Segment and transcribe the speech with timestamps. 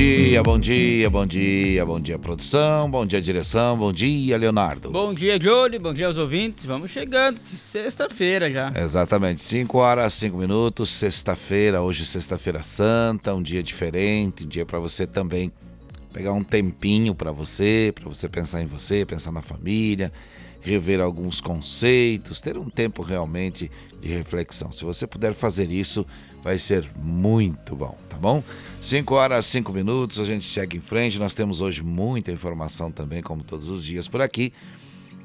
[0.00, 4.90] Dia, bom dia, bom dia, bom dia, produção, bom dia, direção, bom dia, Leonardo.
[4.90, 6.64] Bom dia, Johnny, bom dia aos ouvintes.
[6.64, 8.70] Vamos chegando, sexta-feira já.
[8.74, 14.78] Exatamente, 5 horas, 5 minutos, sexta-feira, hoje sexta-feira santa, um dia diferente, um dia para
[14.78, 15.52] você também
[16.14, 20.10] pegar um tempinho para você, para você pensar em você, pensar na família,
[20.62, 24.72] rever alguns conceitos, ter um tempo realmente de reflexão.
[24.72, 26.06] Se você puder fazer isso,
[26.42, 28.42] vai ser muito bom, tá bom?
[28.82, 31.18] 5 horas, 5 minutos, a gente segue em frente.
[31.18, 34.52] Nós temos hoje muita informação também, como todos os dias por aqui.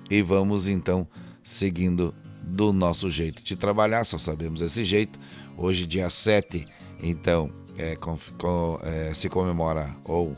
[0.09, 1.07] E vamos então
[1.43, 5.19] seguindo do nosso jeito de trabalhar, só sabemos esse jeito.
[5.57, 6.65] Hoje, dia 7,
[7.01, 10.33] então, é, com, com, é, se comemora ou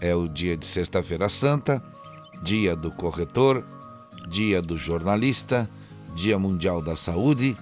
[0.00, 1.82] é o dia de Sexta-feira Santa,
[2.42, 3.64] dia do corretor,
[4.28, 5.68] dia do jornalista,
[6.16, 7.56] dia mundial da saúde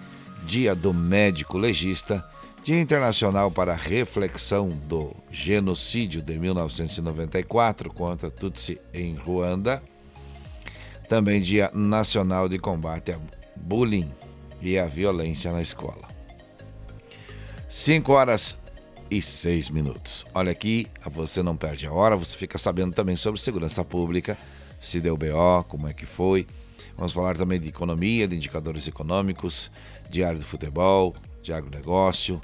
[0.46, 2.24] Dia do Médico Legista,
[2.62, 9.82] Dia Internacional para a Reflexão do Genocídio de 1994 contra Tutsi em Ruanda,
[11.08, 13.18] também Dia Nacional de Combate a
[13.56, 14.10] Bullying
[14.60, 16.08] e a Violência na Escola.
[17.68, 18.56] 5 horas
[19.10, 20.26] e 6 minutos.
[20.34, 24.36] Olha aqui, você não perde a hora, você fica sabendo também sobre segurança pública,
[24.80, 26.46] se deu BO, como é que foi.
[26.96, 29.70] Vamos falar também de economia, de indicadores econômicos,
[30.10, 32.40] Diário do Futebol, de agronegócio.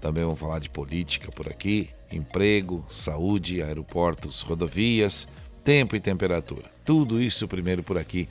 [0.00, 5.26] Também vamos falar de política por aqui, emprego, saúde, aeroportos, rodovias,
[5.62, 6.70] tempo e temperatura.
[6.84, 8.28] Tudo isso primeiro por aqui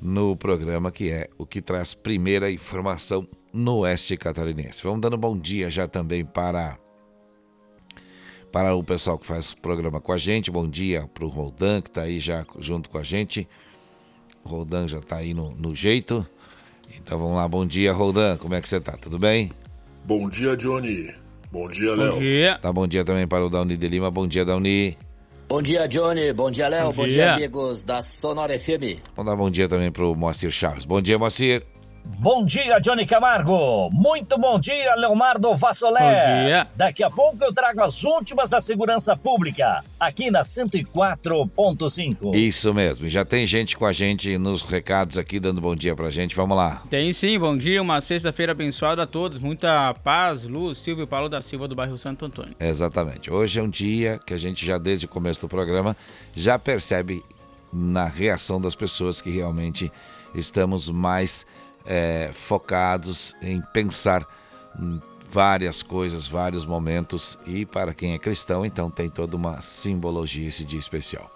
[0.00, 4.82] no programa que é o que traz primeira informação no oeste catarinense.
[4.82, 6.78] Vamos dando bom dia já também para
[8.52, 10.50] para o pessoal que faz o programa com a gente.
[10.50, 13.48] Bom dia para o Roldan que está aí já junto com a gente.
[14.46, 16.26] Roldan já está aí no, no jeito.
[16.96, 18.36] Então vamos lá, bom dia, Roldan.
[18.38, 18.92] Como é que você tá?
[18.92, 19.52] Tudo bem?
[20.04, 21.12] Bom dia, Johnny.
[21.50, 22.12] Bom dia, Léo.
[22.12, 22.58] Bom dia.
[22.60, 24.10] Tá bom dia também para o Dauni de Lima.
[24.10, 24.96] Bom dia, Dauni.
[25.48, 26.32] Bom dia, Johnny.
[26.32, 26.86] Bom dia, Léo.
[26.86, 27.14] Bom, bom dia.
[27.14, 27.34] dia.
[27.34, 29.00] amigos da Sonora FM.
[29.14, 30.84] Vamos dar bom dia também para o Moacir Chaves.
[30.84, 31.62] Bom dia, Moacir.
[32.08, 33.90] Bom dia, Johnny Camargo.
[33.90, 36.00] Muito bom dia, Leonardo Vassolé.
[36.00, 36.68] Bom dia.
[36.76, 42.34] Daqui a pouco eu trago as últimas da segurança pública, aqui na 104.5.
[42.34, 43.08] Isso mesmo.
[43.08, 46.36] Já tem gente com a gente nos recados aqui, dando bom dia pra gente.
[46.36, 46.82] Vamos lá.
[46.88, 47.82] Tem sim, bom dia.
[47.82, 49.40] Uma sexta-feira abençoada a todos.
[49.40, 50.78] Muita paz, luz.
[50.78, 52.54] Silvio Paulo da Silva, do bairro Santo Antônio.
[52.60, 53.32] Exatamente.
[53.32, 55.96] Hoje é um dia que a gente já, desde o começo do programa,
[56.36, 57.22] já percebe
[57.72, 59.90] na reação das pessoas que realmente
[60.34, 61.44] estamos mais
[61.86, 64.26] é, focados em pensar
[65.30, 70.64] várias coisas, vários momentos e para quem é cristão, então tem toda uma simbologia esse
[70.64, 71.30] dia especial.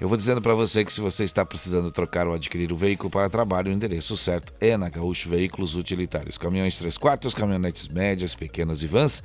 [0.00, 3.10] Eu vou dizendo para você que se você está precisando trocar ou adquirir o veículo
[3.10, 6.38] para trabalho, o endereço certo é na Gaúcho Veículos Utilitários.
[6.38, 9.22] Caminhões 3 quartos, caminhonetes médias, pequenas e vans,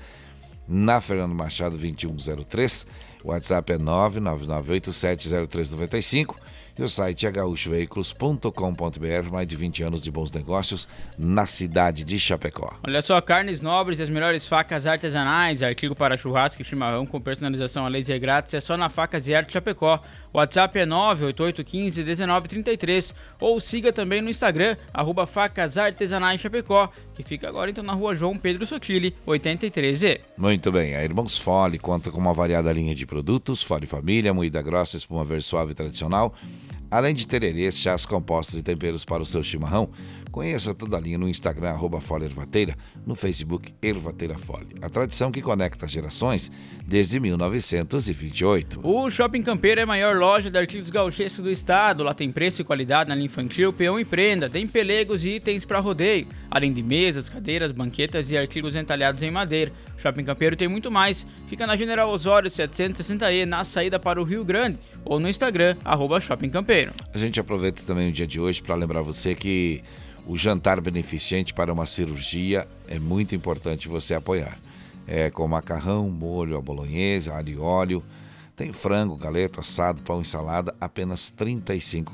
[0.67, 2.85] na Fernando Machado 2103.
[3.23, 6.35] O WhatsApp é 999870395
[6.77, 10.85] e o site é gaúchoveículos.com.br, mais de 20 anos de bons negócios
[11.17, 12.77] na cidade de Chapecó.
[12.85, 17.21] Olha só, carnes nobres e as melhores facas artesanais, artigo para churrasco e chimarrão com
[17.21, 20.01] personalização a laser grátis é só na Facas e Arte Chapecó.
[20.33, 27.47] O WhatsApp é 988151933 ou siga também no Instagram, arroba Facas Artesanais Chapecó, que fica
[27.47, 30.19] agora então na rua João Pedro Sotile, 83E.
[30.37, 34.61] Muito bem, a Irmãos Fole conta com uma variada linha de produtos, Fole Família, moída
[34.61, 36.35] grossa, espuma verde suave tradicional,
[36.89, 39.89] Além de tererês, chás compostos e temperos para o seu chimarrão,
[40.31, 42.75] conheça toda a linha no Instagram, arroba Ervateira,
[43.05, 44.75] no Facebook Ervateira Fole.
[44.81, 46.51] A tradição que conecta gerações
[46.85, 48.79] desde 1928.
[48.83, 52.03] O Shopping Campeiro é a maior loja de artigos gauchescos do estado.
[52.03, 54.49] Lá tem preço e qualidade na linha infantil, peão e prenda.
[54.49, 59.31] Tem pelegos e itens para rodeio, além de mesas, cadeiras, banquetas e artigos entalhados em
[59.31, 59.71] madeira.
[60.05, 61.25] Shopping Campeiro tem muito mais.
[61.47, 66.21] Fica na General Osório 760E, na saída para o Rio Grande, ou no Instagram, arroba
[66.21, 66.93] Shopping Campeiro.
[67.11, 69.83] A gente aproveita também o dia de hoje para lembrar você que
[70.27, 74.59] o jantar beneficente para uma cirurgia é muito importante você apoiar.
[75.07, 78.03] É com macarrão, molho, a bolonhesa, alho e óleo.
[78.55, 81.55] Tem frango, galeto, assado, pão e salada, apenas R$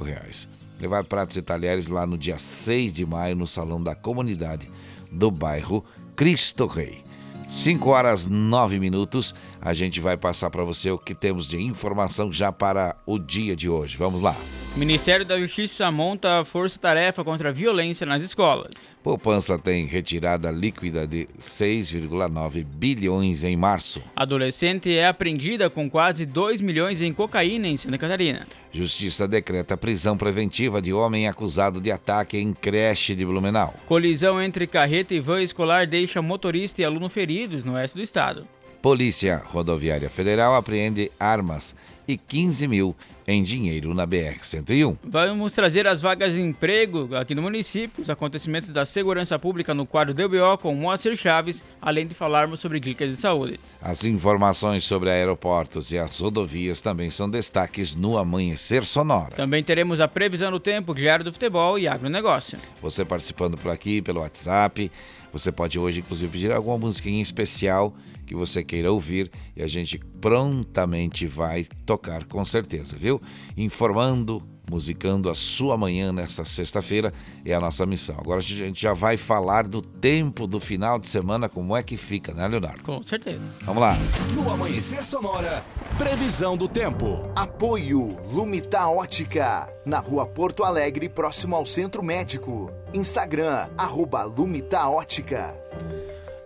[0.02, 0.48] reais.
[0.80, 4.70] Levar pratos e talheres lá no dia 6 de maio no Salão da Comunidade
[5.12, 5.84] do bairro
[6.16, 7.04] Cristo Rei.
[7.52, 9.36] 5 horas 9 minutos.
[9.62, 13.56] A gente vai passar para você o que temos de informação já para o dia
[13.56, 13.96] de hoje.
[13.96, 14.36] Vamos lá.
[14.76, 18.72] Ministério da Justiça monta força-tarefa contra a violência nas escolas.
[19.04, 24.02] Poupança tem retirada líquida de 6,9 bilhões em março.
[24.16, 28.48] Adolescente é apreendida com quase 2 milhões em cocaína em Santa Catarina.
[28.74, 33.76] Justiça decreta prisão preventiva de homem acusado de ataque em creche de Blumenau.
[33.86, 38.48] Colisão entre carreta e van escolar deixa motorista e aluno feridos no oeste do estado.
[38.82, 41.76] Polícia Rodoviária Federal apreende armas
[42.08, 42.96] e 15 mil
[43.28, 44.98] em dinheiro na BR-101.
[45.04, 49.86] Vamos trazer as vagas de emprego aqui no município, os acontecimentos da segurança pública no
[49.86, 53.60] quadro DBO com Moacir Chaves, além de falarmos sobre dicas de saúde.
[53.80, 59.36] As informações sobre aeroportos e as rodovias também são destaques no Amanhecer Sonora.
[59.36, 62.58] Também teremos a previsão do tempo, diário do futebol e agronegócio.
[62.82, 64.92] Você participando por aqui, pelo WhatsApp,
[65.32, 67.94] você pode hoje inclusive pedir alguma em especial
[68.32, 73.22] que você queira ouvir e a gente prontamente vai tocar com certeza, viu?
[73.58, 77.14] Informando, musicando a sua manhã nesta sexta-feira
[77.46, 78.16] é a nossa missão.
[78.18, 81.98] Agora a gente já vai falar do tempo do final de semana, como é que
[81.98, 82.84] fica, né, Leonardo?
[82.84, 83.42] Com certeza.
[83.64, 83.98] Vamos lá.
[84.34, 85.62] No Amanhecer Sonora,
[85.98, 87.30] previsão do tempo.
[87.36, 92.72] Apoio Lumita Ótica, na rua Porto Alegre, próximo ao Centro Médico.
[92.94, 95.54] Instagram, arroba Lumita Ótica.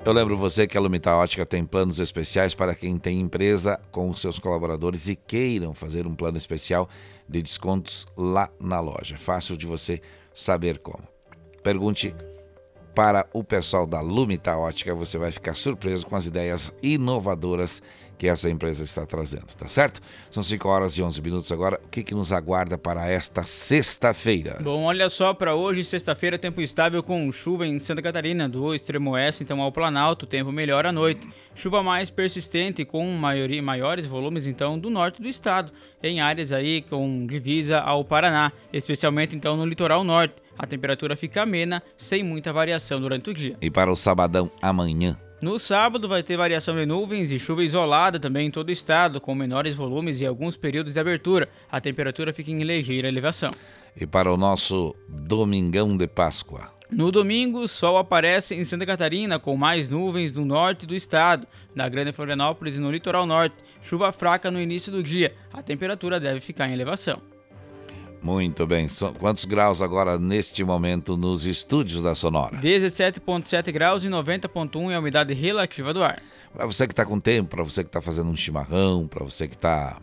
[0.05, 4.15] Eu lembro você que a Lumita Ótica tem planos especiais para quem tem empresa com
[4.15, 6.87] seus colaboradores e queiram fazer um plano especial
[7.27, 9.17] de descontos lá na loja.
[9.17, 9.99] Fácil de você
[10.31, 11.03] saber como.
[11.63, 12.13] Pergunte
[12.93, 17.81] para o pessoal da Lumita Ótica, você vai ficar surpreso com as ideias inovadoras
[18.17, 20.01] que essa empresa está trazendo, tá certo?
[20.31, 21.79] São 5 horas e 11 minutos agora.
[21.83, 24.57] O que, que nos aguarda para esta sexta-feira?
[24.61, 29.11] Bom, olha só, para hoje, sexta-feira, tempo estável com chuva em Santa Catarina, do extremo
[29.11, 31.27] oeste, então ao Planalto, tempo melhor à noite.
[31.53, 35.71] Chuva mais persistente com maioria, maiores volumes então do norte do estado,
[36.03, 40.35] em áreas aí com divisa ao Paraná, especialmente então no litoral norte.
[40.57, 43.57] A temperatura fica amena, sem muita variação durante o dia.
[43.61, 45.17] E para o sabadão amanhã?
[45.41, 49.19] No sábado vai ter variação de nuvens e chuva isolada também em todo o estado,
[49.19, 51.49] com menores volumes e alguns períodos de abertura.
[51.69, 53.51] A temperatura fica em ligeira elevação.
[53.99, 56.73] E para o nosso domingão de Páscoa?
[56.89, 61.89] No domingo, sol aparece em Santa Catarina com mais nuvens no norte do estado, na
[61.89, 63.55] Grande Florianópolis e no litoral norte.
[63.81, 65.35] Chuva fraca no início do dia.
[65.51, 67.21] A temperatura deve ficar em elevação.
[68.25, 68.89] Muito bem.
[68.89, 72.57] São quantos graus agora neste momento nos estúdios da Sonora?
[72.57, 76.19] 17,7 graus e 90,1 é a umidade relativa do ar.
[76.51, 79.47] Para você que está com tempo, para você que está fazendo um chimarrão, para você
[79.47, 80.01] que está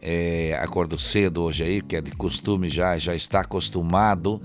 [0.00, 4.40] é, acordou cedo hoje aí, que é de costume já, já está acostumado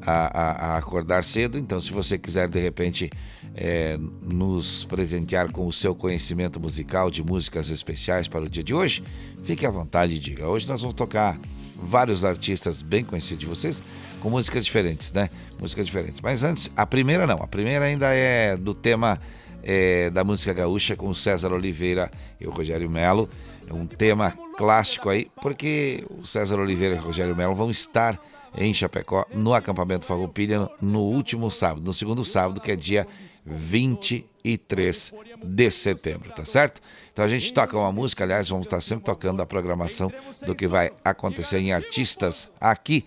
[0.00, 1.58] a, a, a acordar cedo.
[1.58, 3.10] Então, se você quiser de repente
[3.54, 8.72] é, nos presentear com o seu conhecimento musical de músicas especiais para o dia de
[8.72, 9.02] hoje,
[9.44, 10.48] fique à vontade e diga.
[10.48, 11.38] Hoje nós vamos tocar
[11.82, 13.82] vários artistas bem conhecidos de vocês,
[14.20, 15.28] com músicas diferentes, né?
[15.58, 16.20] Músicas diferentes.
[16.20, 19.18] Mas antes, a primeira não, a primeira ainda é do tema
[19.62, 22.10] é, da música gaúcha com César Oliveira
[22.40, 23.28] e o Rogério Melo.
[23.68, 28.20] É um tema clássico aí, porque o César Oliveira e o Rogério Melo vão estar
[28.56, 33.06] em Chapecó, no acampamento Farroupilha, no último sábado, no segundo sábado, que é dia
[33.46, 35.12] 23
[35.42, 36.80] de setembro, tá certo?
[37.12, 40.12] Então a gente toca uma música, aliás, vamos estar sempre tocando a programação
[40.46, 43.04] do que vai acontecer em artistas aqui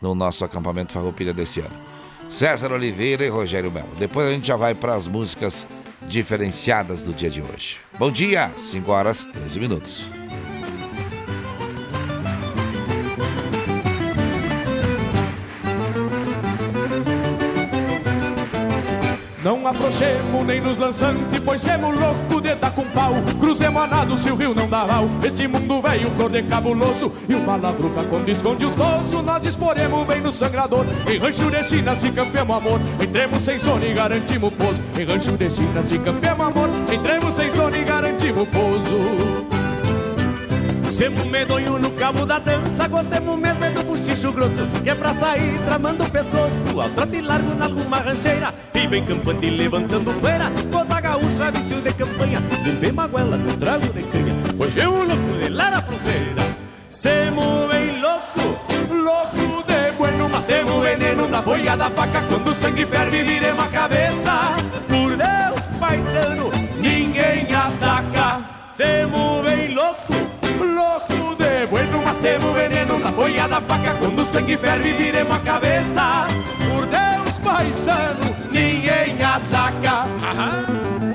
[0.00, 1.76] no nosso acampamento Farroupilha desse ano.
[2.30, 3.94] César Oliveira e Rogério Melo.
[3.98, 5.66] Depois a gente já vai para as músicas
[6.02, 7.78] diferenciadas do dia de hoje.
[7.98, 10.08] Bom dia, 5 horas 13 minutos.
[19.98, 23.14] Afrouxemos nem nos lançante, pois semos louco de dar com pau.
[23.40, 25.06] Cruzemos a nado se o rio não dá mal.
[25.24, 27.12] Esse mundo velho cor de cabuloso.
[27.28, 30.86] E o malagruca quando esconde o toso, nós exporemos bem no sangrador.
[31.04, 32.80] Em rancho de China se campeamos amor.
[33.02, 34.80] Entremos sem sono e garantimos pouso.
[34.96, 36.70] Em rancho de China se campeamos amor.
[36.92, 39.47] Entremos sem sono e garantimos pouso.
[40.98, 45.14] Semos medonho no cabo da dança, gostemos mesmo é do buchicho grosso, que é pra
[45.14, 50.50] sair tramando o pescoço, ao trote largo na alguma rancheira, e bem campante levantando poeira,
[50.72, 52.40] toda gaúcha, vício de campanha,
[52.80, 56.42] bem maguela com trago de canha, hoje é o louco de lá na fronteira.
[56.90, 58.58] Semos bem louco,
[58.90, 63.64] louco de bueno, mas temos veneno na boia da faca, quando o sangue ferve viremos
[63.64, 64.56] a cabeça,
[64.88, 68.40] por Deus, paisano, ninguém ataca,
[68.76, 70.27] semos bem louco,
[70.64, 73.94] louco de bueno, mas temos veneno na boia da faca.
[73.98, 76.26] Quando o sangue ferve, viremos a cabeça.
[76.68, 80.06] Por Deus, paisano, ninguém ataca.
[80.22, 81.07] Aham.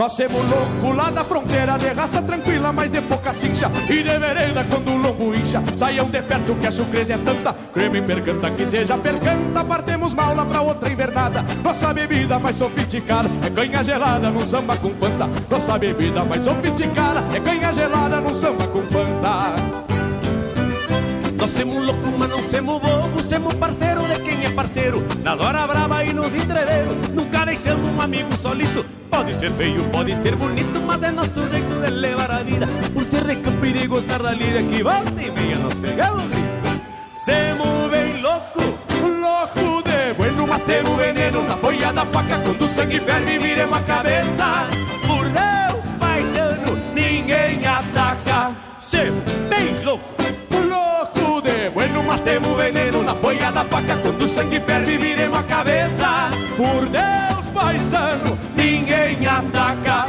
[0.00, 3.70] Nós semos louco lá da fronteira, de raça tranquila, mas de pouca cincha.
[3.86, 7.52] E de vereda quando o lombo incha, saiam de perto que a surpresa é tanta.
[7.70, 11.44] Creme percanta que seja percanta, partemos mal lá pra outra invernada.
[11.62, 15.28] Nossa bebida mais sofisticada é canha gelada num samba com panta.
[15.50, 19.89] Nossa bebida mais sofisticada é canha gelada num samba com panta.
[21.40, 25.02] Nós semos louco, mas não semos bobo, semos parceiro de quem é parceiro.
[25.24, 28.84] Nas horas brava e nos entreveiros, nunca deixamos um amigo solito.
[29.10, 32.66] Pode ser feio, pode ser bonito, mas é nosso jeito de levar a vida.
[32.92, 36.24] Por ser de campo e de gostar da lida, que volta e meia nós pegamos
[36.24, 36.80] grito.
[37.14, 42.38] Semos bem louco, louco de bueno, mas temos veneno na folha da faca.
[42.40, 44.66] Quando o sangue ferve, viremos a cabeça.
[45.06, 48.69] Por Deus, paisano, ninguém ataca.
[54.40, 56.30] Sangue ferve, viremos a cabeça.
[56.56, 60.06] Por Deus, paisano, ninguém ataca.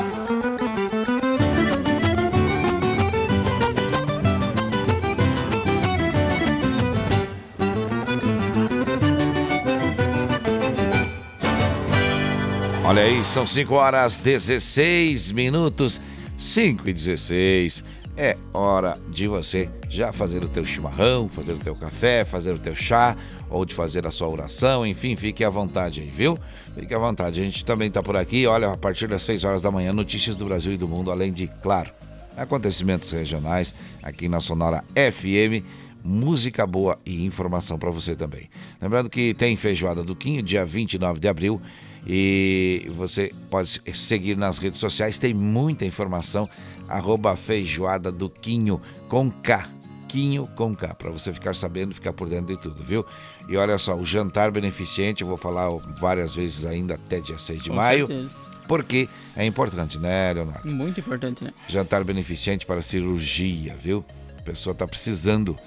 [12.86, 16.00] Olha aí, são 5 horas 16 minutos,
[16.38, 17.84] 5 e 16.
[18.16, 22.60] É hora de você já fazer o teu chimarrão, fazer o teu café, fazer o
[22.60, 23.16] teu chá,
[23.52, 26.38] ou de fazer a sua oração, enfim, fique à vontade aí, viu?
[26.74, 27.40] Fique à vontade.
[27.40, 30.36] A gente também está por aqui, olha, a partir das 6 horas da manhã, notícias
[30.36, 31.92] do Brasil e do mundo, além de, claro,
[32.36, 38.50] acontecimentos regionais aqui na Sonora FM música boa e informação para você também.
[38.82, 41.62] Lembrando que tem feijoada do Quinho, dia 29 de abril,
[42.06, 46.50] e você pode seguir nas redes sociais, tem muita informação,
[46.90, 49.70] arroba feijoada do Quinho com K.
[50.08, 53.06] Quinho com K, para você ficar sabendo, ficar por dentro de tudo, viu?
[53.52, 57.64] E olha só, o jantar beneficente, eu vou falar várias vezes ainda até dia 6
[57.64, 58.08] de Com maio.
[58.08, 58.30] certeza.
[58.66, 60.74] Porque é importante, né, Leonardo?
[60.74, 61.52] Muito importante, né?
[61.68, 64.06] Jantar beneficente para cirurgia, viu?
[64.40, 65.58] A pessoa está precisando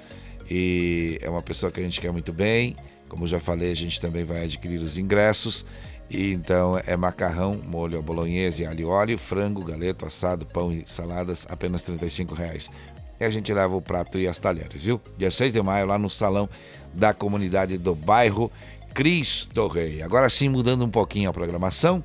[0.51, 2.75] e é uma pessoa que a gente quer muito bem.
[3.07, 5.67] Como já falei, a gente também vai adquirir os ingressos.
[6.11, 10.85] E então é macarrão, molho à bolonhesa, alho e óleo, frango, galeto, assado, pão e
[10.87, 12.71] saladas, apenas 35 reais.
[13.21, 14.99] E a gente leva o prato e as talheres, viu?
[15.19, 16.49] Dia 6 de maio, lá no salão
[16.95, 18.51] da comunidade do bairro
[18.95, 20.01] Cristo Rei.
[20.03, 22.03] Agora sim, mudando um pouquinho a programação.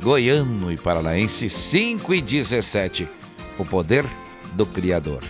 [0.00, 3.08] Goiano e Paranaense, 5 e 17.
[3.58, 4.04] O poder
[4.52, 5.24] do Criador.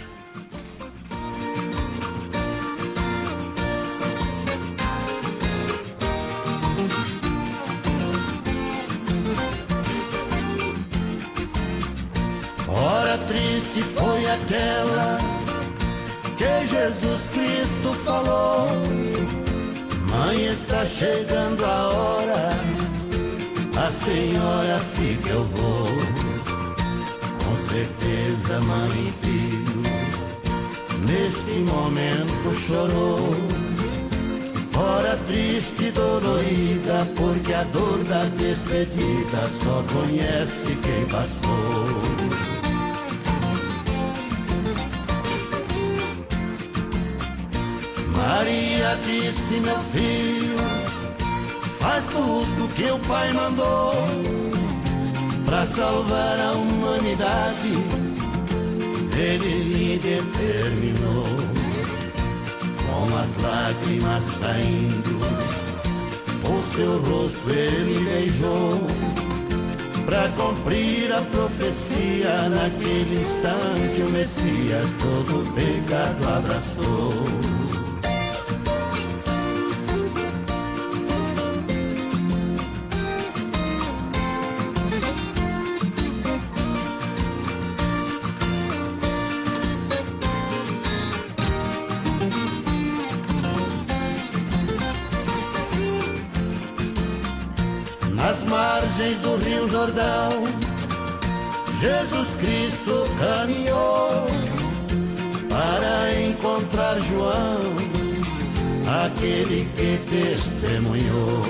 [12.68, 15.18] Hora triste foi aquela
[16.36, 17.43] que Jesus Cristo
[18.04, 18.68] falou.
[20.10, 22.50] Mãe, está chegando a hora,
[23.76, 25.86] a senhora fica, eu vou.
[27.42, 29.82] Com certeza, mãe e filho,
[31.08, 33.34] neste momento chorou.
[34.76, 42.43] Hora triste e dolorida, porque a dor da despedida só conhece quem passou.
[48.16, 50.56] Maria disse, meu filho,
[51.78, 53.92] faz tudo que o pai mandou
[55.44, 57.72] para salvar a humanidade.
[59.16, 61.26] Ele lhe determinou,
[62.86, 65.20] com as lágrimas caindo,
[66.48, 68.80] o seu rosto ele beijou.
[70.04, 77.53] Para cumprir a profecia, naquele instante o Messias todo pecado abraçou.
[101.80, 104.26] Jesus Cristo caminhou
[105.50, 107.60] para encontrar João,
[109.04, 111.42] aquele que testemunhou.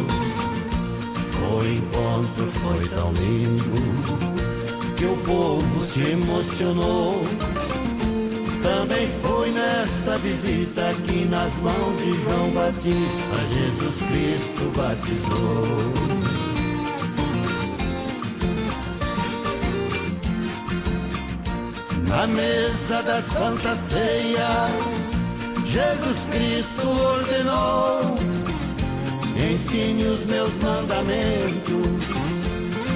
[1.46, 7.22] O encontro foi tão lindo que o povo se emocionou.
[8.64, 16.33] Também foi nesta visita que nas mãos de João Batista Jesus Cristo batizou.
[22.16, 24.68] Na mesa da Santa Ceia,
[25.66, 28.14] Jesus Cristo ordenou:
[29.52, 32.04] ensine os meus mandamentos,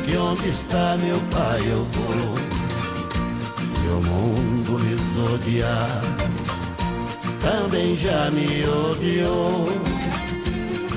[0.06, 2.36] que onde está meu pai eu vou.
[3.58, 6.00] Se o mundo lhes odiar,
[7.40, 9.66] também já me odiou.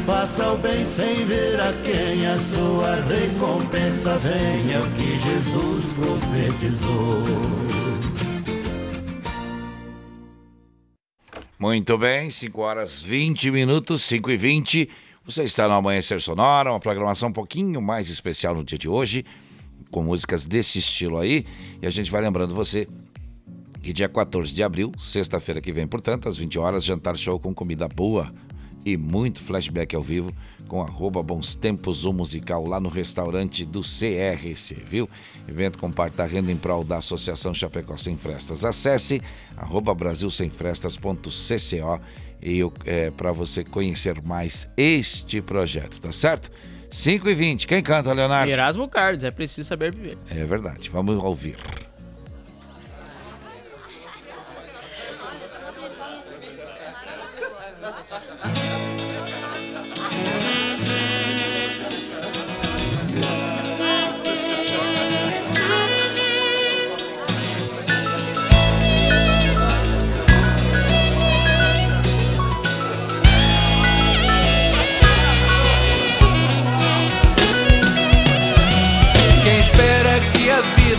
[0.06, 7.81] Faça o bem sem ver a quem a sua recompensa é o que Jesus profetizou.
[11.62, 14.89] Muito bem, 5 horas 20 minutos, 5 e 20.
[15.24, 19.24] Você está no Amanhecer Sonora, uma programação um pouquinho mais especial no dia de hoje,
[19.91, 21.46] com músicas desse estilo aí.
[21.80, 22.88] E a gente vai lembrando você
[23.80, 27.53] que dia 14 de abril, sexta-feira que vem, portanto, às 20 horas, jantar show com
[27.53, 28.34] comida boa
[28.84, 30.34] e muito flashback ao vivo
[30.72, 35.10] com arroba Bons Tempos, o musical lá no restaurante do CRC, viu?
[35.46, 38.63] Evento com parte da renda em prol da Associação Chapecó Sem Frestas.
[38.63, 39.22] Acesse
[39.58, 42.01] arroba brasilsemfrestas.cco
[42.42, 46.50] e é, para você conhecer mais este projeto, tá certo?
[46.90, 48.50] 5 e 20 quem canta, Leonardo?
[48.50, 50.18] Erasmo Carlos, é preciso saber viver.
[50.30, 51.58] É verdade, vamos ouvir.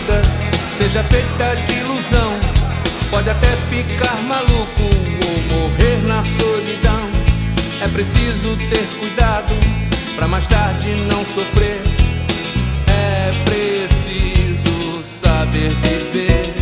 [0.03, 0.21] Vida
[0.77, 2.37] seja feita de ilusão
[3.09, 7.09] pode até ficar maluco ou morrer na solidão.
[7.81, 9.53] É preciso ter cuidado
[10.15, 11.81] para mais tarde não sofrer.
[12.87, 16.53] É preciso saber viver.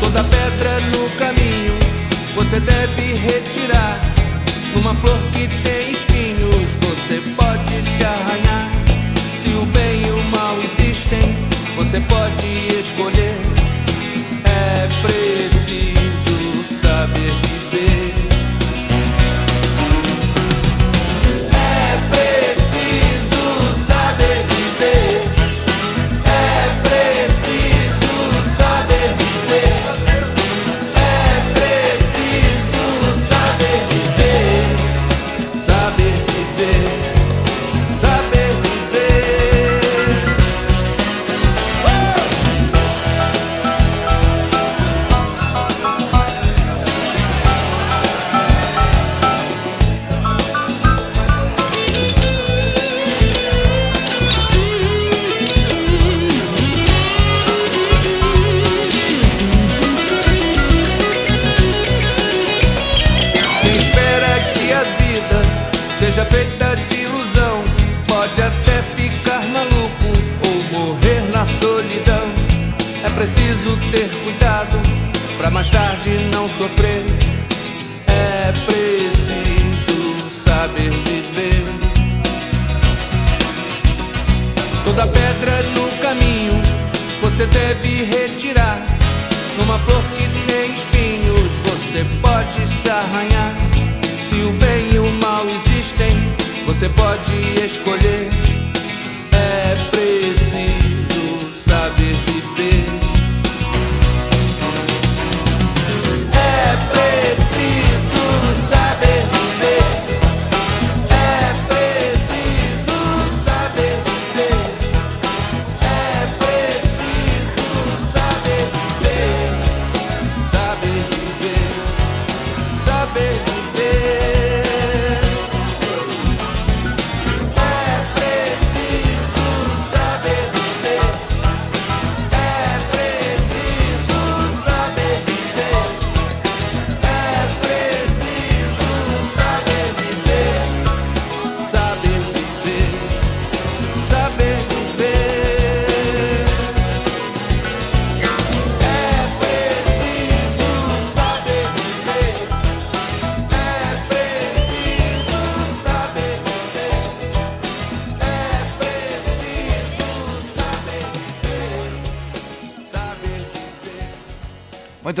[0.00, 1.78] Toda pedra no caminho
[2.34, 4.00] você deve retirar.
[4.74, 5.79] Numa flor que tem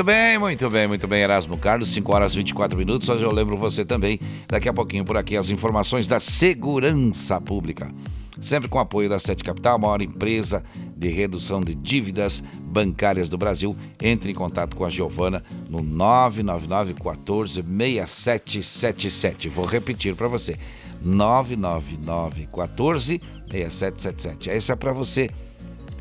[0.00, 3.06] Muito bem, muito bem, muito bem, Erasmo Carlos, 5 horas e 24 minutos.
[3.06, 7.92] Hoje eu lembro você também, daqui a pouquinho por aqui, as informações da segurança pública.
[8.40, 10.64] Sempre com apoio da Sete Capital, maior empresa
[10.96, 13.76] de redução de dívidas bancárias do Brasil.
[14.00, 19.50] Entre em contato com a Giovana no 999 14 6777.
[19.50, 20.56] Vou repetir para você.
[21.02, 24.48] 99914 6777.
[24.48, 25.28] Essa é para você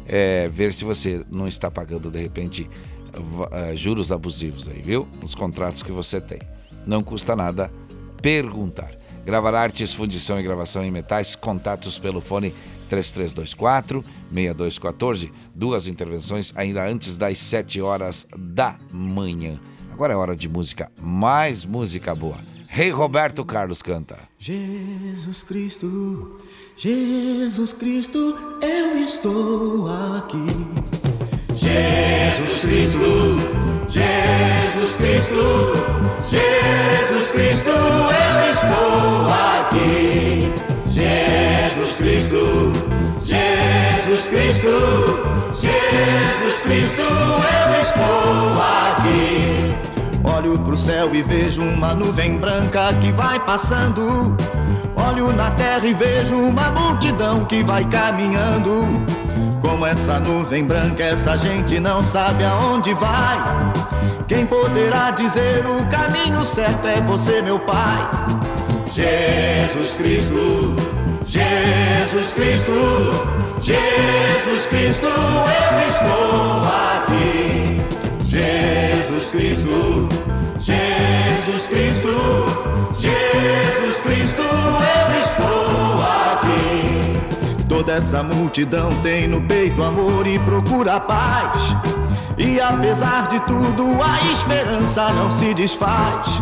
[0.08, 2.66] é, ver se você não está pagando de repente
[3.76, 5.08] juros abusivos aí, viu?
[5.22, 6.40] Nos contratos que você tem.
[6.86, 7.72] Não custa nada
[8.22, 8.92] perguntar.
[9.26, 12.54] Gravar artes, fundição e gravação em metais, contatos pelo fone
[12.90, 14.04] 3324
[14.34, 15.32] 6214.
[15.54, 19.60] Duas intervenções ainda antes das 7 horas da manhã.
[19.92, 22.38] Agora é hora de música, mais música boa.
[22.70, 24.18] Rei Roberto Carlos canta.
[24.38, 26.40] Jesus Cristo,
[26.78, 31.09] Jesus Cristo, eu estou aqui.
[31.70, 33.38] Jesus Cristo,
[33.88, 35.74] Jesus Cristo,
[36.24, 40.52] Jesus Cristo, eu estou aqui.
[40.90, 42.74] Jesus Cristo,
[43.22, 44.74] Jesus Cristo,
[45.54, 46.39] Jesus
[50.50, 54.36] Olho pro céu e vejo uma nuvem branca que vai passando.
[54.96, 58.88] Olho na terra e vejo uma multidão que vai caminhando.
[59.62, 63.38] Como essa nuvem branca, essa gente não sabe aonde vai.
[64.28, 68.10] Quem poderá dizer o caminho certo é você, meu Pai.
[68.92, 70.76] Jesus Cristo,
[71.28, 72.72] Jesus Cristo,
[73.62, 76.64] Jesus Cristo, eu estou
[76.96, 77.80] aqui.
[78.26, 80.08] Jesus Cristo,
[80.60, 82.10] Jesus Cristo,
[82.94, 87.66] Jesus Cristo, eu estou aqui.
[87.68, 91.76] Toda essa multidão tem no peito amor e procura paz.
[92.38, 96.40] E apesar de tudo, a esperança não se desfaz.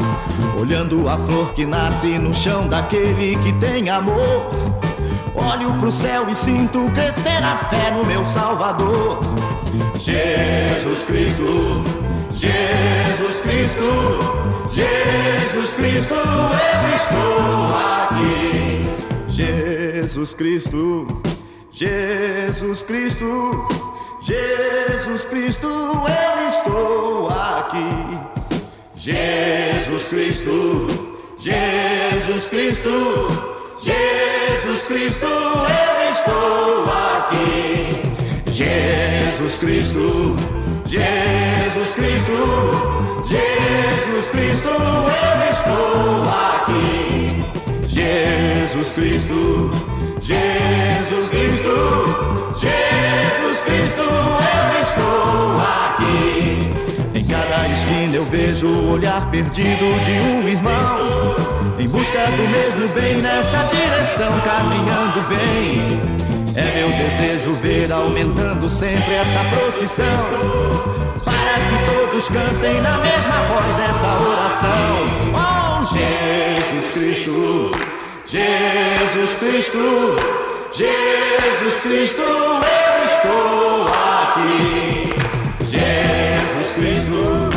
[0.60, 4.51] Olhando a flor que nasce no chão daquele que tem amor.
[5.36, 9.21] Olho pro céu e sinto crescer a fé no meu Salvador.
[9.95, 11.84] Jesus Cristo,
[12.32, 18.88] Jesus Cristo, Jesus Cristo, eu estou aqui.
[19.28, 21.22] Jesus Cristo,
[21.72, 23.68] Jesus Cristo,
[24.22, 28.20] Jesus Cristo, eu estou aqui.
[28.96, 30.88] Jesus Cristo,
[31.40, 33.58] Jesus Cristo.
[33.80, 38.02] Jesus Cristo, eu estou aqui.
[38.48, 40.36] Jesus Cristo,
[40.88, 46.23] Jesus Cristo, Jesus Cristo, eu estou
[46.56, 47.45] aqui.
[47.86, 49.71] Jesus Cristo,
[50.21, 57.19] Jesus Cristo, Jesus Cristo, eu estou aqui.
[57.19, 61.36] Em cada esquina eu vejo o olhar perdido de um irmão.
[61.78, 66.37] Em busca do mesmo bem, nessa direção caminhando vem.
[66.58, 70.06] É meu desejo ver aumentando sempre essa procissão.
[71.24, 75.08] Para que todos cantem na mesma voz essa oração.
[75.36, 77.72] Oh Jesus Cristo,
[78.26, 80.15] Jesus Cristo,
[80.74, 85.13] Jesus Cristo, eu estou aqui.
[85.63, 87.50] Jesus Cristo,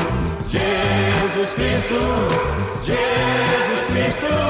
[0.47, 2.01] Jesus Cristo,
[2.83, 4.50] Jesus Cristo,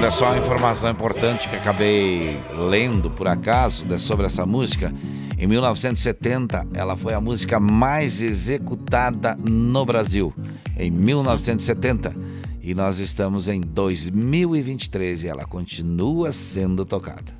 [0.00, 2.34] Olha só a informação importante que acabei
[2.70, 4.90] lendo por acaso sobre essa música.
[5.38, 10.32] Em 1970, ela foi a música mais executada no Brasil.
[10.78, 12.16] Em 1970.
[12.62, 17.34] E nós estamos em 2023 e ela continua sendo tocada.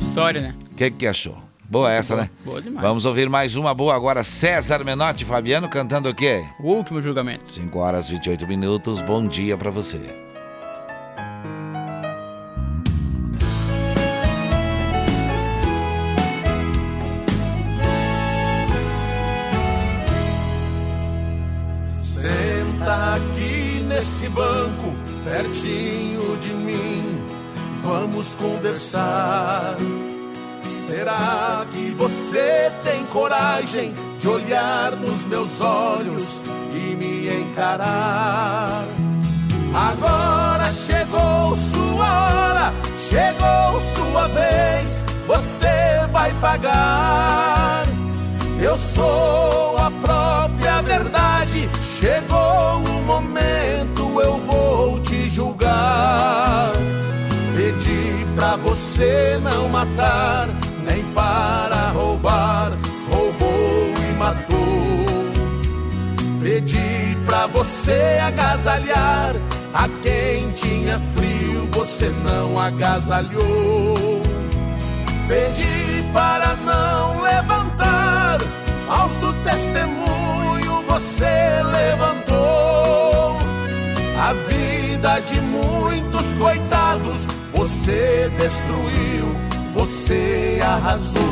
[0.00, 0.54] História, né?
[0.70, 1.36] O que, que achou?
[1.68, 2.30] Boa essa, Boa, né?
[2.44, 2.86] boa demais.
[2.86, 4.22] Vamos ouvir mais uma boa agora.
[4.22, 6.44] César Menotti Fabiano cantando o quê?
[6.60, 7.52] O último julgamento.
[7.52, 9.00] 5 horas e 28 minutos.
[9.00, 10.31] Bom dia para você.
[24.32, 27.26] Banco, pertinho de mim.
[27.82, 29.76] Vamos conversar.
[30.62, 36.42] Será que você tem coragem de olhar nos meus olhos
[36.74, 38.84] e me encarar?
[39.74, 42.72] Agora chegou sua hora,
[43.08, 47.84] chegou sua vez, você vai pagar.
[48.60, 51.68] Eu sou a própria verdade.
[51.98, 54.01] Chegou o momento,
[57.56, 60.48] Pedi pra você não matar,
[60.84, 62.72] nem para roubar.
[63.08, 64.62] Roubou e matou.
[67.52, 69.34] você agasalhar.
[69.74, 74.22] A quem tinha frio você não agasalhou.
[75.28, 78.38] Pedi para não levantar,
[78.86, 83.38] falso testemunho você levantou.
[84.18, 84.34] A
[85.02, 89.34] de muitos coitados você destruiu,
[89.74, 91.22] você arrasou.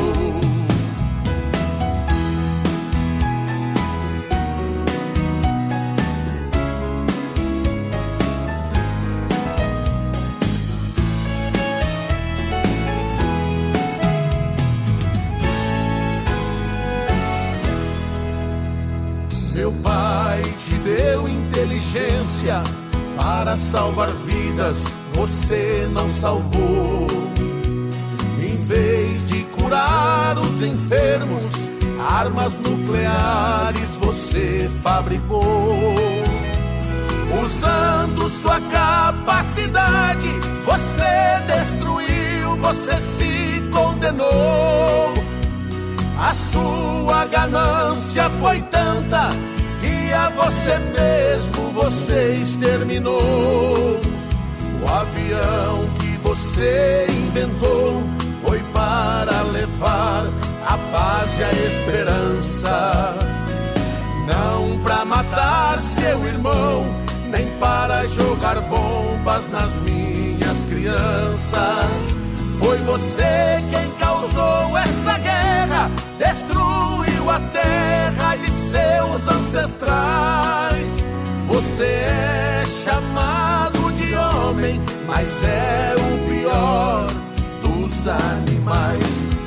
[19.53, 22.80] Meu pai te deu inteligência
[23.15, 27.07] para salvar vidas, você não salvou.
[28.39, 31.43] Em vez de curar os enfermos,
[31.99, 35.95] armas nucleares você fabricou.
[37.43, 40.27] Usando sua capacidade,
[40.65, 45.13] você destruiu, você se condenou.
[46.19, 49.29] A sua ganância foi tanta
[50.13, 53.99] a você mesmo você exterminou.
[54.81, 58.03] O avião que você inventou
[58.41, 60.27] foi para levar
[60.65, 63.15] a paz e a esperança,
[64.27, 66.85] não para matar seu irmão,
[67.29, 72.17] nem para jogar bombas nas minhas crianças.
[72.59, 81.03] Foi você quem causou essa guerra, destruiu a terra e seus ancestrais.
[81.47, 87.07] Você é chamado de homem, mas é o pior
[87.61, 89.03] dos animais.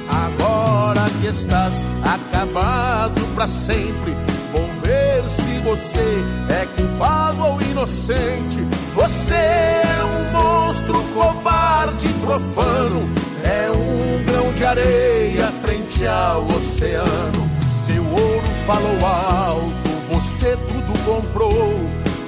[0.09, 4.15] Agora que estás acabado para sempre,
[4.53, 8.61] vou ver se você é culpado ou inocente.
[8.95, 13.09] Você é um monstro covarde, profano,
[13.43, 17.51] é um grão de areia frente ao oceano.
[17.87, 21.75] Seu ouro falou alto, você tudo comprou.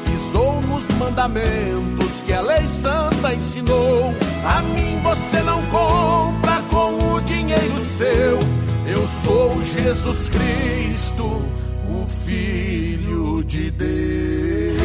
[0.04, 4.14] Pisou nos mandamentos que a lei santa ensinou.
[4.44, 8.38] A mim você não compra com o dinheiro seu.
[8.86, 14.76] Eu sou Jesus Cristo, o Filho de Deus.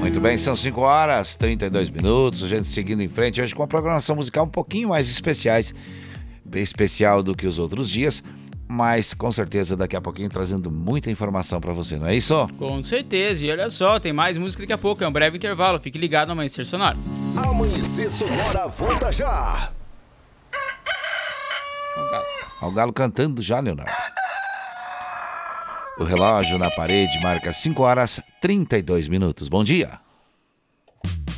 [0.00, 3.68] Muito bem, são 5 horas 32 minutos, a gente seguindo em frente hoje com uma
[3.68, 5.74] programação musical um pouquinho mais especiais,
[6.44, 8.22] bem especial do que os outros dias,
[8.74, 12.48] mas com certeza daqui a pouquinho trazendo muita informação para você, não é isso?
[12.58, 15.78] Com certeza, e olha só, tem mais música daqui a pouco, é um breve intervalo,
[15.78, 16.96] fique ligado no Amanhecer Sonora.
[17.36, 19.70] Amanhecer Sonora volta já!
[22.60, 23.92] Ao galo cantando já, Leonardo.
[25.98, 29.48] O relógio na parede marca 5 horas 32 minutos.
[29.48, 30.03] Bom dia.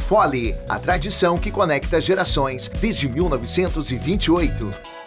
[0.00, 4.99] Fole, a tradição que conecta gerações desde 1928.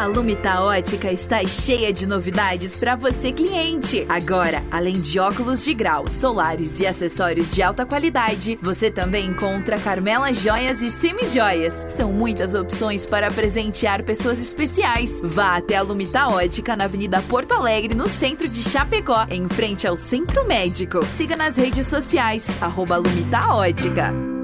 [0.00, 4.06] A Lumita Ótica está cheia de novidades para você cliente.
[4.08, 9.78] Agora, além de óculos de grau, solares e acessórios de alta qualidade, você também encontra
[9.78, 11.74] Carmela Joias e Semi-Joias.
[11.98, 15.20] São muitas opções para presentear pessoas especiais.
[15.22, 19.86] Vá até a Lumita Ótica na Avenida Porto Alegre, no centro de Chapecó, em frente
[19.86, 21.04] ao Centro Médico.
[21.04, 24.39] Siga nas redes sociais, arroba Lumita Ótica.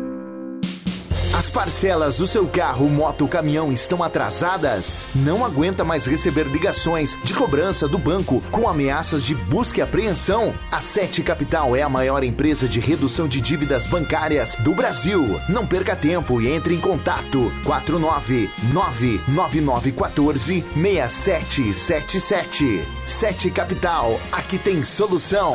[1.37, 5.05] As parcelas do seu carro, moto caminhão estão atrasadas?
[5.15, 10.55] Não aguenta mais receber ligações de cobrança do banco com ameaças de busca e apreensão?
[10.73, 15.39] A Sete Capital é a maior empresa de redução de dívidas bancárias do Brasil.
[15.47, 22.83] Não perca tempo e entre em contato 4999914 6777.
[23.05, 25.55] Sete Capital, aqui tem solução.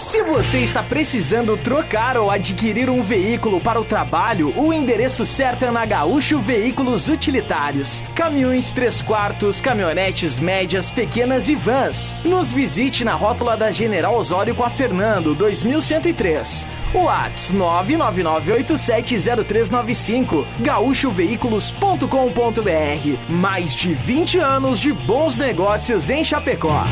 [0.00, 5.66] Se você está precisando trocar ou adquirir um veículo para o trabalho, o endereço certo
[5.66, 8.02] é na Gaúcho Veículos Utilitários.
[8.14, 12.16] Caminhões 3 quartos, caminhonetes médias, pequenas e vans.
[12.24, 16.66] Nos visite na rótula da General Osório com a Fernando, 2103.
[16.94, 26.86] Whats 999870395 gaúchoveículos.com.br Mais de 20 anos de bons negócios em Chapecó.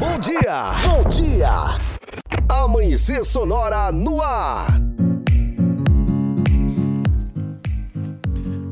[0.00, 1.50] Bom dia, bom dia.
[2.48, 4.80] Amanhecer Sonora no ar.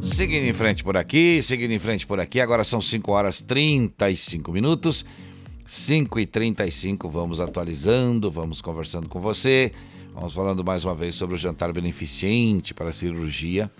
[0.00, 4.50] Seguindo em frente por aqui, seguindo em frente por aqui, agora são 5 horas 35
[4.50, 5.04] minutos.
[5.66, 9.70] 5 e 35 vamos atualizando, vamos conversando com você.
[10.14, 13.70] Vamos falando mais uma vez sobre o jantar beneficente para cirurgia.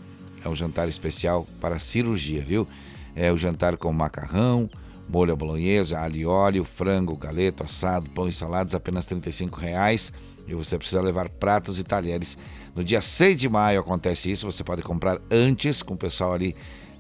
[0.45, 2.69] É um jantar especial para cirurgia, viu?
[3.17, 4.69] É o jantar com macarrão,
[5.09, 10.13] molho à bolonhesa, alho e óleo, frango, galeto, assado, pão e saladas, apenas 35 reais.
[10.47, 12.37] E você precisa levar pratos e talheres.
[12.75, 16.55] No dia 6 de maio acontece isso, você pode comprar antes com o pessoal ali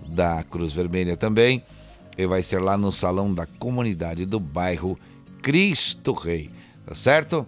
[0.06, 1.62] da Cruz Vermelha também.
[2.16, 4.98] E vai ser lá no salão da comunidade do bairro
[5.40, 6.50] Cristo Rei,
[6.84, 7.46] tá certo?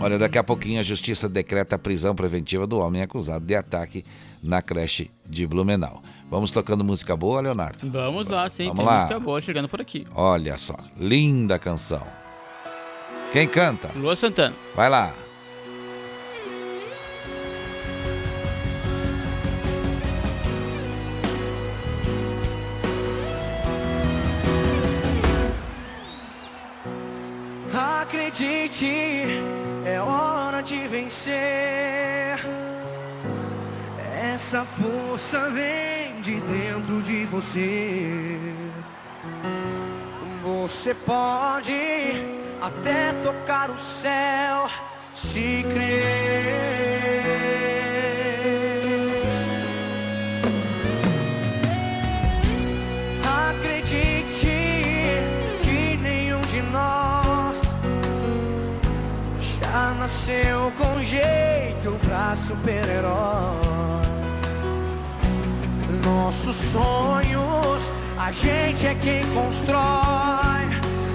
[0.00, 4.04] Olha, daqui a pouquinho a justiça decreta a prisão preventiva do homem acusado de ataque
[4.42, 6.02] na creche de Blumenau.
[6.30, 7.88] Vamos tocando música boa, Leonardo?
[7.90, 8.64] Vamos lá, sim.
[8.64, 8.96] Vamos tem lá.
[9.02, 10.06] música boa chegando por aqui.
[10.14, 12.02] Olha só, linda canção.
[13.32, 13.90] Quem canta?
[13.96, 14.54] Lua Santana.
[14.74, 15.12] Vai lá.
[27.72, 28.86] Acredite,
[29.84, 32.38] é hora de vencer.
[34.34, 38.36] Essa força vem de dentro de você.
[40.42, 41.72] Você pode
[42.60, 44.68] até tocar o céu
[45.14, 46.54] se crer.
[53.50, 54.48] Acredite
[55.62, 57.60] que nenhum de nós
[59.60, 63.63] já nasceu com jeito pra super-herói.
[66.04, 69.80] Nossos sonhos, a gente é quem constrói.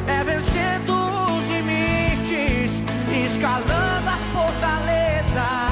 [0.07, 0.93] É vencendo
[1.27, 2.81] os limites,
[3.31, 5.68] escalando as fortalezas,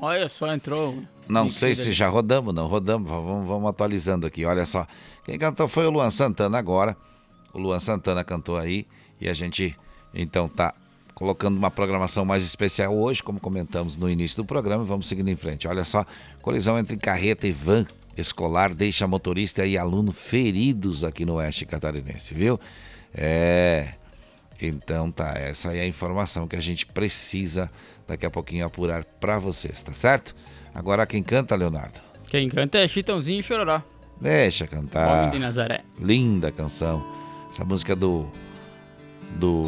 [0.00, 1.02] Olha só, entrou.
[1.28, 4.46] Não sei se já rodamos, não rodamos, vamos, vamos atualizando aqui.
[4.46, 4.86] Olha só,
[5.24, 6.96] quem cantou foi o Luan Santana agora.
[7.52, 8.86] O Luan Santana cantou aí
[9.20, 9.76] e a gente
[10.14, 10.74] então tá
[11.14, 14.84] colocando uma programação mais especial hoje, como comentamos no início do programa.
[14.84, 15.68] Vamos seguindo em frente.
[15.68, 16.06] Olha só,
[16.40, 17.86] colisão entre carreta e van
[18.16, 22.58] escolar deixa motorista e aluno feridos aqui no Oeste Catarinense, viu?
[23.14, 23.94] É.
[24.62, 27.70] Então tá, essa é a informação que a gente precisa
[28.10, 30.34] daqui a pouquinho apurar para vocês, tá certo?
[30.74, 32.00] Agora quem canta, Leonardo?
[32.28, 33.82] Quem canta é Chitãozinho e Chororó.
[34.20, 35.08] Deixa cantar.
[35.08, 35.82] Homem de Nazaré.
[35.98, 37.02] Linda canção.
[37.52, 38.28] Essa música do
[39.36, 39.64] do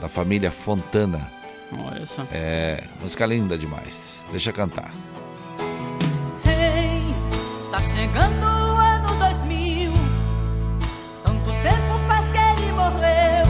[0.00, 1.30] da família Fontana.
[1.72, 2.26] Olha só.
[2.32, 4.20] É, música linda demais.
[4.30, 4.92] Deixa cantar.
[6.44, 7.00] Hey,
[7.64, 9.92] está chegando o ano 2000.
[11.24, 13.46] Tanto tempo faz que ele morreu.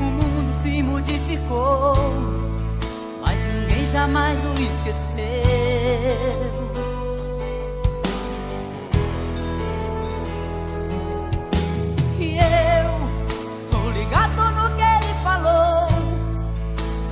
[0.00, 1.94] O mundo se modificou,
[3.96, 5.06] jamais o esqueceu.
[12.18, 12.90] E eu
[13.70, 15.88] sou ligado no que ele falou,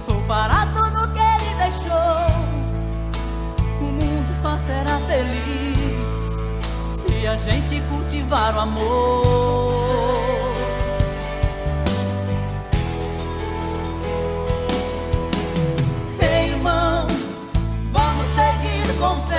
[0.04, 2.20] sou parado no que ele deixou.
[3.80, 6.20] O mundo só será feliz
[7.00, 10.23] se a gente cultivar o amor.
[19.04, 19.33] Seguir com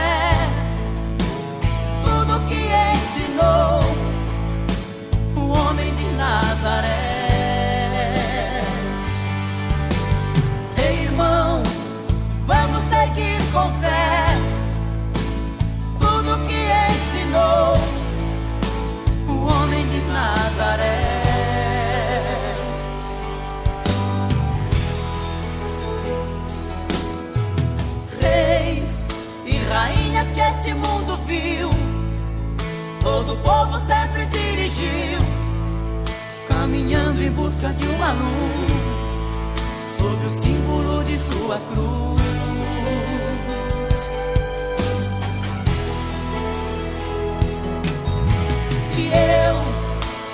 [33.16, 35.20] todo povo sempre dirigiu,
[36.50, 39.12] caminhando em busca de uma luz,
[39.98, 42.22] sob o símbolo de sua cruz.
[48.98, 49.56] E eu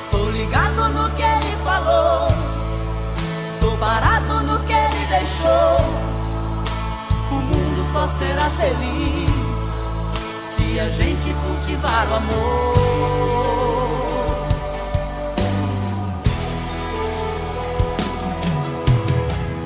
[0.10, 2.30] sou ligado no que ele falou,
[3.60, 5.78] sou parado no que ele deixou.
[7.30, 9.31] O mundo só será feliz
[10.80, 12.74] a gente cultivar o amor.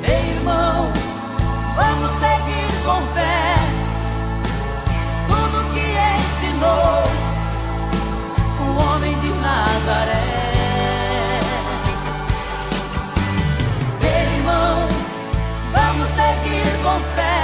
[0.03, 0.91] Ei, irmão,
[1.75, 3.55] vamos seguir com fé
[5.27, 5.87] tudo que
[6.17, 7.03] ensinou
[8.59, 10.23] o homem de Nazaré.
[14.01, 14.87] Ei, irmão,
[15.71, 17.34] vamos seguir com fé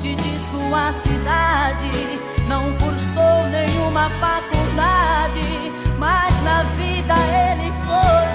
[0.00, 1.90] longe de sua cidade.
[2.48, 8.29] Não cursou nenhuma faculdade, mas na vida ele foi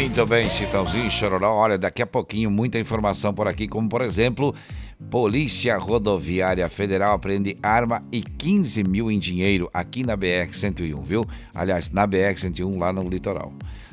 [0.00, 1.54] Muito bem, Chitãozinho Chororó.
[1.54, 4.54] Olha, daqui a pouquinho muita informação por aqui, como por exemplo,
[5.10, 11.26] Polícia Rodoviária Federal apreende arma e 15 mil em dinheiro aqui na BR-101, viu?
[11.54, 13.52] Aliás, na BR-101 lá no litoral.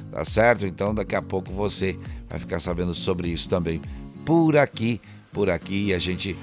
[0.10, 0.66] Tá certo?
[0.66, 2.00] Então daqui a pouco você
[2.30, 3.82] vai ficar sabendo sobre isso também.
[4.26, 5.02] Por aqui,
[5.34, 6.38] por aqui, a gente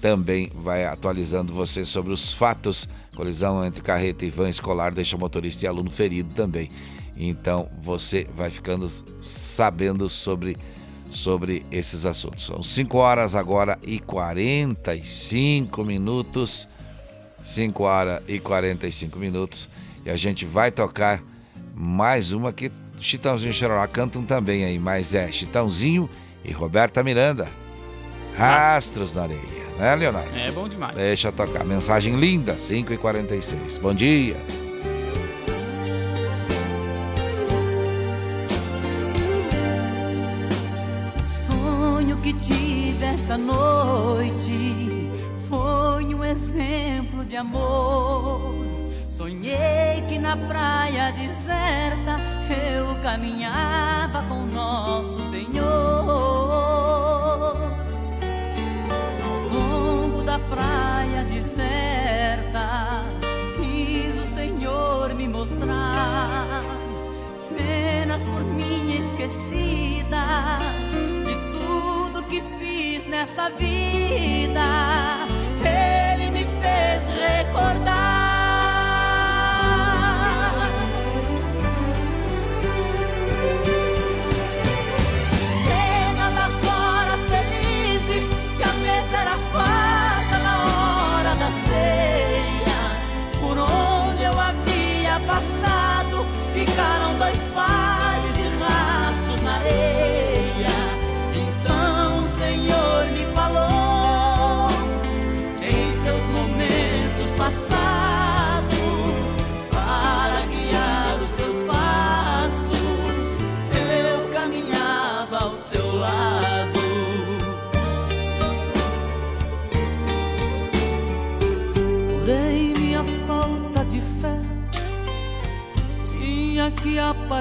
[0.00, 2.88] também vai atualizando você sobre os fatos.
[3.14, 6.70] Colisão entre carreta e van escolar deixa motorista e aluno ferido também.
[7.16, 8.90] Então você vai ficando
[9.22, 10.56] sabendo sobre,
[11.10, 12.46] sobre esses assuntos.
[12.46, 16.68] São 5 horas agora e 45 minutos.
[17.44, 19.68] 5 horas e 45 minutos.
[20.04, 21.22] E a gente vai tocar
[21.74, 26.08] mais uma que Chitãozinho e Chororó cantam também aí, mas é Chitãozinho
[26.44, 27.48] e Roberta Miranda.
[28.36, 29.40] Rastros na areia,
[29.78, 30.34] né, Leonardo?
[30.36, 30.94] É bom demais.
[30.94, 31.64] Deixa tocar.
[31.64, 34.36] Mensagem linda, 5 e 46 Bom dia.
[43.32, 45.10] Esta noite
[45.48, 48.54] foi um exemplo de amor.
[49.08, 52.20] Sonhei que na praia deserta
[52.76, 55.62] eu caminhava com nosso Senhor.
[59.24, 63.06] Ao longo da praia deserta,
[63.56, 66.62] quis o Senhor me mostrar
[67.48, 70.82] cenas por mim esquecidas
[72.32, 74.64] que fiz nessa vida.
[75.62, 78.11] Ele me fez recordar.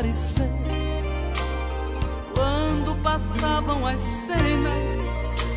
[0.02, 0.49] Aparecer
[2.34, 4.99] quando passavam as cenas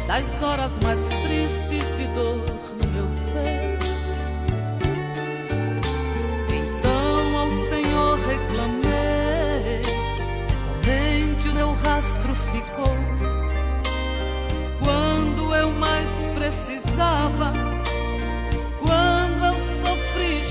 [0.07, 2.45] das horas mais tristes de dor
[2.79, 3.79] no meu ser.
[6.51, 9.83] Então ao Senhor reclamei,
[10.63, 12.97] somente o meu rastro ficou.
[14.79, 17.51] Quando eu mais precisava,
[18.83, 20.45] quando eu sofri e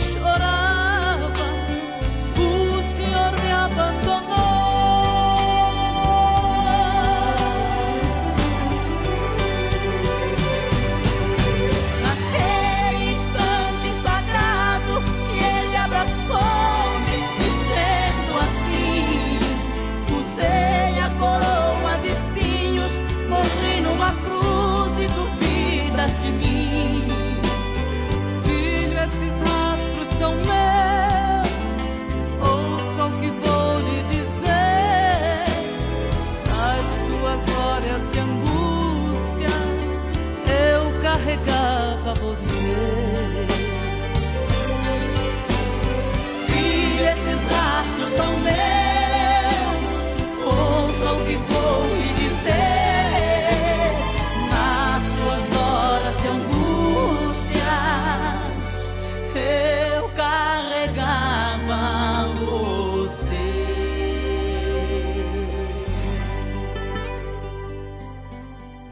[41.34, 42.63] eu carregava você.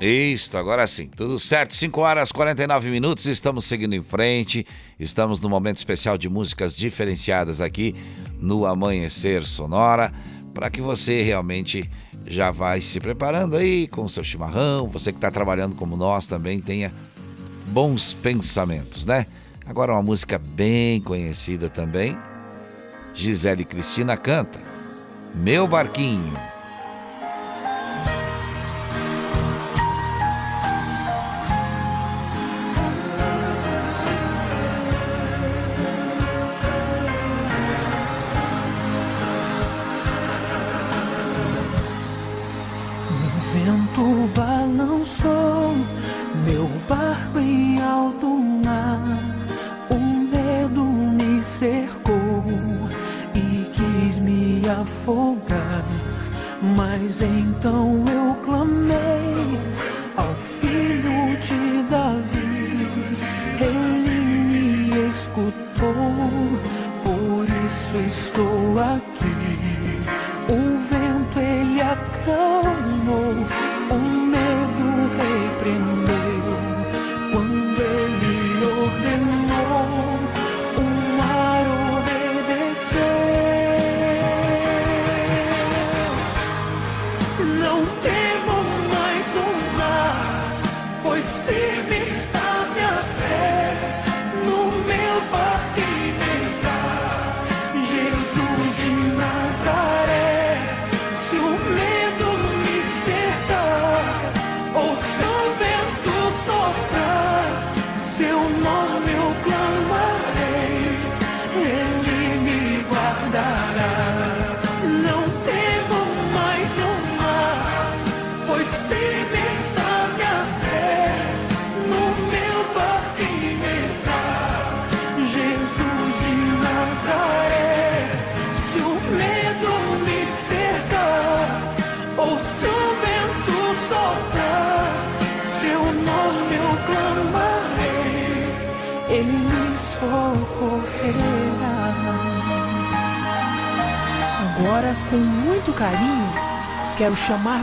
[0.04, 1.76] Isso, agora sim, tudo certo.
[1.76, 4.66] 5 horas e 49 minutos, estamos seguindo em frente.
[5.00, 7.96] Estamos no momento especial de músicas diferenciadas aqui
[8.40, 10.12] no Amanhecer Sonora,
[10.56, 11.88] para que você realmente
[12.26, 14.88] já vai se preparando aí com o seu chimarrão.
[14.88, 16.92] Você que está trabalhando como nós também tenha
[17.68, 19.28] bons pensamentos, né?
[19.68, 22.18] Agora uma música bem conhecida também.
[23.14, 24.60] Gisele Cristina canta
[25.36, 26.51] Meu Barquinho.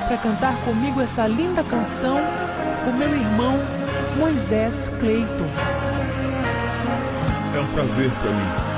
[0.09, 3.59] Para cantar comigo essa linda canção o meu irmão
[4.19, 5.45] Moisés Cleiton.
[7.55, 8.78] É um prazer para mim.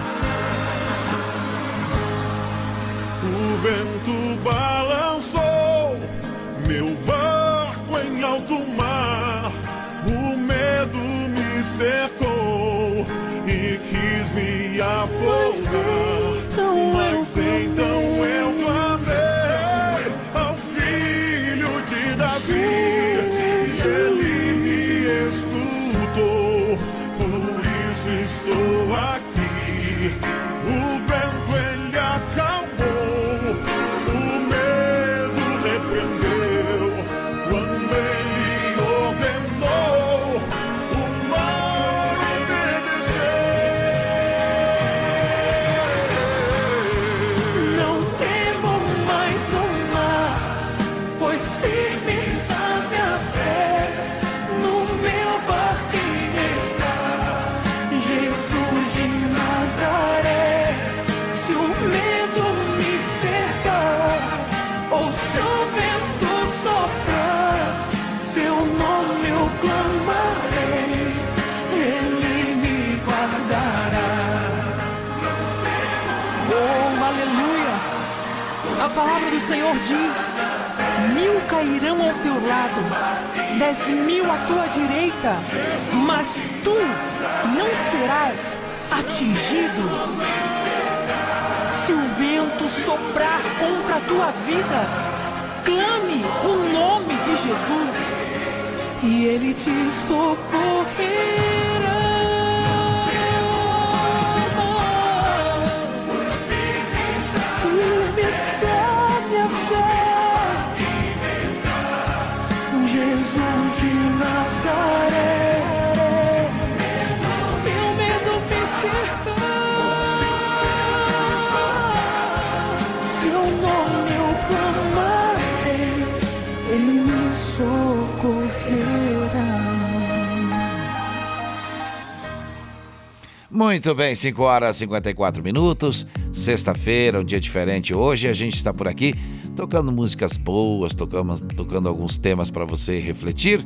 [133.80, 136.06] Muito bem, 5 horas e 54 minutos.
[136.34, 138.28] Sexta-feira, um dia diferente hoje.
[138.28, 139.14] A gente está por aqui
[139.56, 143.58] tocando músicas boas, tocando alguns temas para você refletir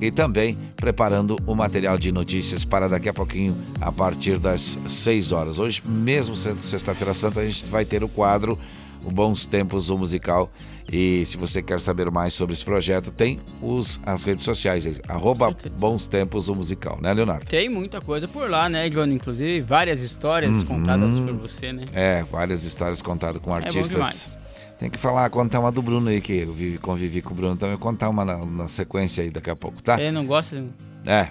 [0.00, 5.32] e também preparando o material de notícias para daqui a pouquinho, a partir das 6
[5.32, 5.58] horas.
[5.58, 8.58] Hoje, mesmo sendo Sexta-feira Santa, a gente vai ter o quadro
[9.04, 10.50] O Bons Tempos, o musical.
[10.92, 15.54] E se você quer saber mais sobre esse projeto, tem os, as redes sociais, arroba
[15.78, 17.46] Bons Tempos, o musical, né, Leonardo?
[17.46, 19.14] Tem muita coisa por lá, né, Johnny?
[19.14, 20.64] Inclusive, várias histórias Uhum.
[20.64, 21.86] contadas por você, né?
[21.94, 23.88] É, várias histórias contadas com bom artistas.
[23.88, 24.41] demais.
[24.82, 27.54] Tem que falar, contar uma do Bruno aí, que eu vivi, convivi com o Bruno.
[27.54, 29.96] Então eu vou contar uma na, na sequência aí daqui a pouco, tá?
[29.96, 30.60] Ele não gosta.
[31.06, 31.28] É,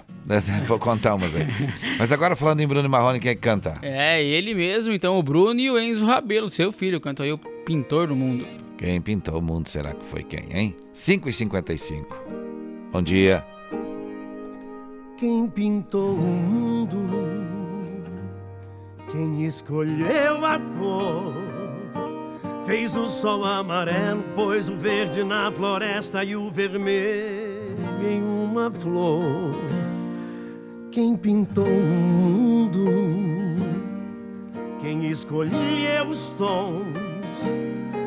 [0.66, 1.46] vou contar umas aí.
[2.00, 3.78] Mas agora falando em Bruno Marrone, quem é que canta?
[3.82, 7.36] É, ele mesmo, então, o Bruno e o Enzo Rabelo, seu filho, cantou aí o
[7.36, 8.46] pintor do mundo.
[8.78, 10.74] Quem pintou o mundo será que foi quem, hein?
[10.94, 12.06] 5h55.
[12.90, 13.44] Bom dia.
[15.18, 16.98] Quem pintou o mundo,
[19.10, 21.51] quem escolheu a cor,
[22.64, 29.50] fez o sol amarelo, pôs o verde na floresta e o vermelho em uma flor.
[30.90, 32.84] Quem pintou o mundo,
[34.80, 37.62] quem escolheu os tons.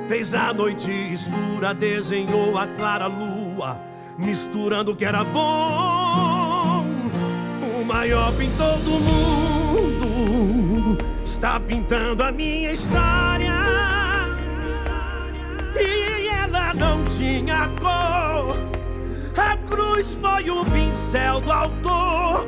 [0.08, 3.80] Fez a noite escura, desenhou a clara lua,
[4.20, 6.86] misturando o que era bom.
[7.82, 13.85] O maior pintor do mundo está pintando a minha história.
[15.78, 18.56] E ela não tinha cor.
[19.38, 22.48] A cruz foi o pincel do autor.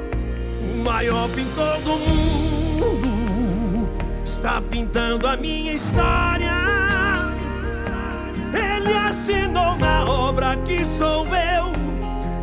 [0.61, 3.89] O maior pintor do mundo
[4.23, 6.53] está pintando a minha história.
[8.53, 11.73] Ele assinou na obra que sou eu,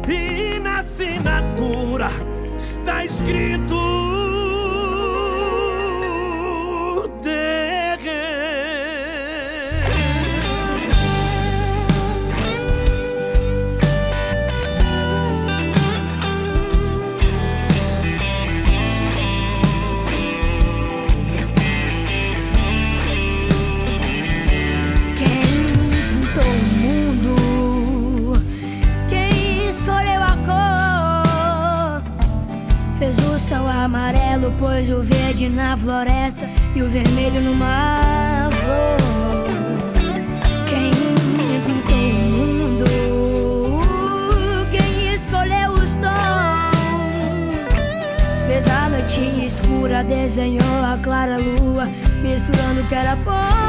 [0.07, 2.11] e na assinatura
[2.57, 4.04] está escrito.
[35.77, 38.01] Floresta e o vermelho numa
[38.63, 38.97] flor.
[40.67, 40.91] Quem
[41.67, 42.85] pintou o mundo?
[44.71, 46.75] Quem escolheu os tons?
[48.47, 51.89] Fez a noite escura, desenhou a clara lua,
[52.23, 53.64] misturando o que era bom.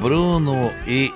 [0.00, 1.12] Bruno e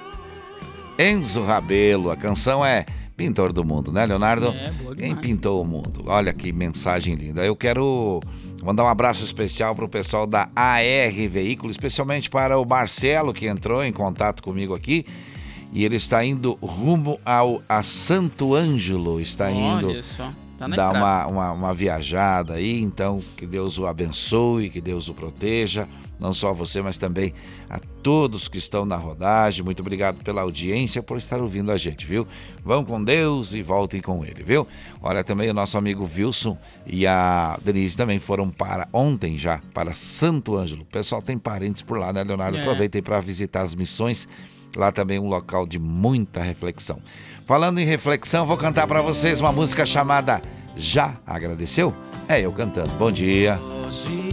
[0.99, 2.11] Enzo Rabelo.
[2.11, 2.85] A canção é
[3.17, 4.49] Pintor do Mundo, né, Leonardo?
[4.49, 6.05] É, boa Quem pintou o mundo?
[6.07, 7.43] Olha que mensagem linda.
[7.43, 8.21] Eu quero
[8.63, 13.47] mandar um abraço especial para o pessoal da AR Veículo, especialmente para o Marcelo, que
[13.47, 15.07] entrou em contato comigo aqui.
[15.73, 20.93] E ele está indo rumo ao a Santo Ângelo, está indo Olha só, tá dar
[20.93, 22.83] uma, uma, uma viajada aí.
[22.83, 25.89] Então, que Deus o abençoe, que Deus o proteja.
[26.19, 27.35] Não só você, mas também
[27.69, 29.65] a todos que estão na rodagem.
[29.65, 32.27] Muito obrigado pela audiência, por estar ouvindo a gente, viu?
[32.65, 34.67] Vão com Deus e voltem com Ele, viu?
[35.03, 36.57] Olha, também o nosso amigo Wilson
[36.87, 40.83] e a Denise também foram para ontem já, para Santo Ângelo.
[40.83, 42.57] O pessoal tem parentes por lá, né, Leonardo?
[42.59, 42.61] É.
[42.61, 44.29] Aproveitem para visitar as missões.
[44.77, 46.99] Lá também é um local de muita reflexão.
[47.47, 50.41] Falando em reflexão, vou cantar para vocês uma música chamada
[50.77, 51.93] Já Agradeceu?
[52.29, 52.91] É eu cantando.
[52.93, 53.61] Bom dia.
[53.61, 54.24] Hoje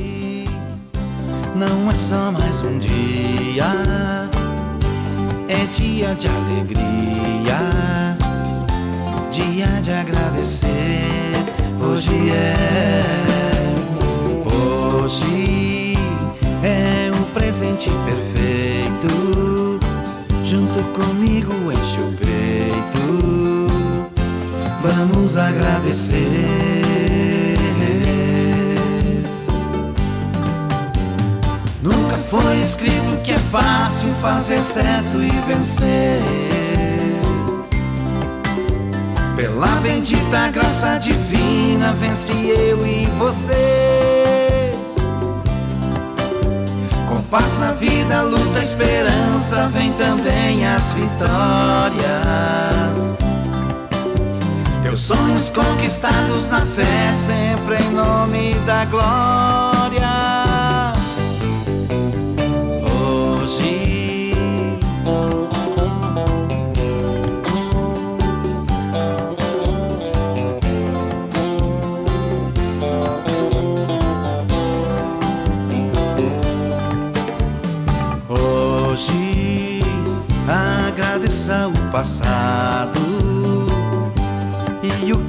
[1.56, 3.66] não é só mais um dia,
[5.48, 7.60] é dia de alegria,
[9.32, 11.02] dia de agradecer.
[11.82, 13.04] Hoje é,
[14.54, 15.94] hoje
[16.64, 19.80] é o presente perfeito.
[20.44, 23.68] Junto comigo enche o peito,
[24.84, 27.31] vamos agradecer.
[32.32, 36.22] Foi escrito que é fácil fazer certo e vencer.
[39.36, 44.72] Pela bendita graça divina, vence eu e você.
[47.10, 52.02] Com paz na vida, luta, esperança, vem também as vitórias.
[54.84, 59.81] Teus sonhos conquistados na fé, sempre em nome da glória.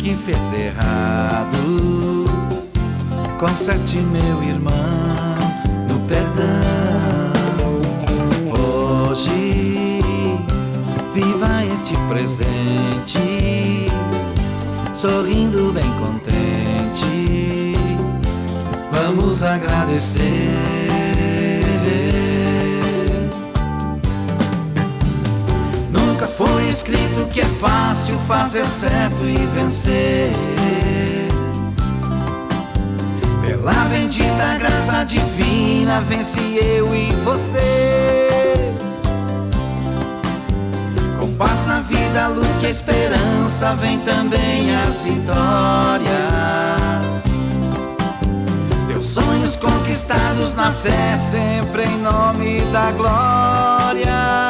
[0.02, 2.24] Que fez errado.
[3.38, 4.72] Conserte meu irmão
[5.88, 6.42] no perdão.
[8.58, 10.00] Hoje
[11.14, 13.86] viva este presente,
[14.94, 17.74] sorrindo bem contente.
[18.90, 20.71] Vamos agradecer.
[26.72, 30.32] Escrito que é fácil fazer certo e vencer.
[33.44, 38.74] Pela bendita graça divina, vence eu e você.
[41.20, 46.12] Com paz na vida, luz e esperança, vem também as vitórias.
[48.88, 54.41] Teus sonhos conquistados na fé, sempre em nome da glória.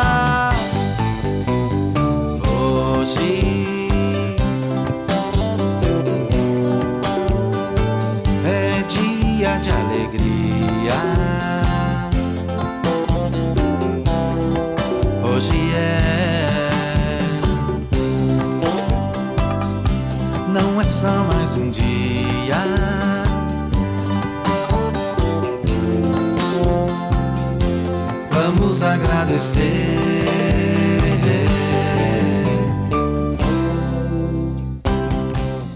[28.31, 30.13] Vamos agradecer.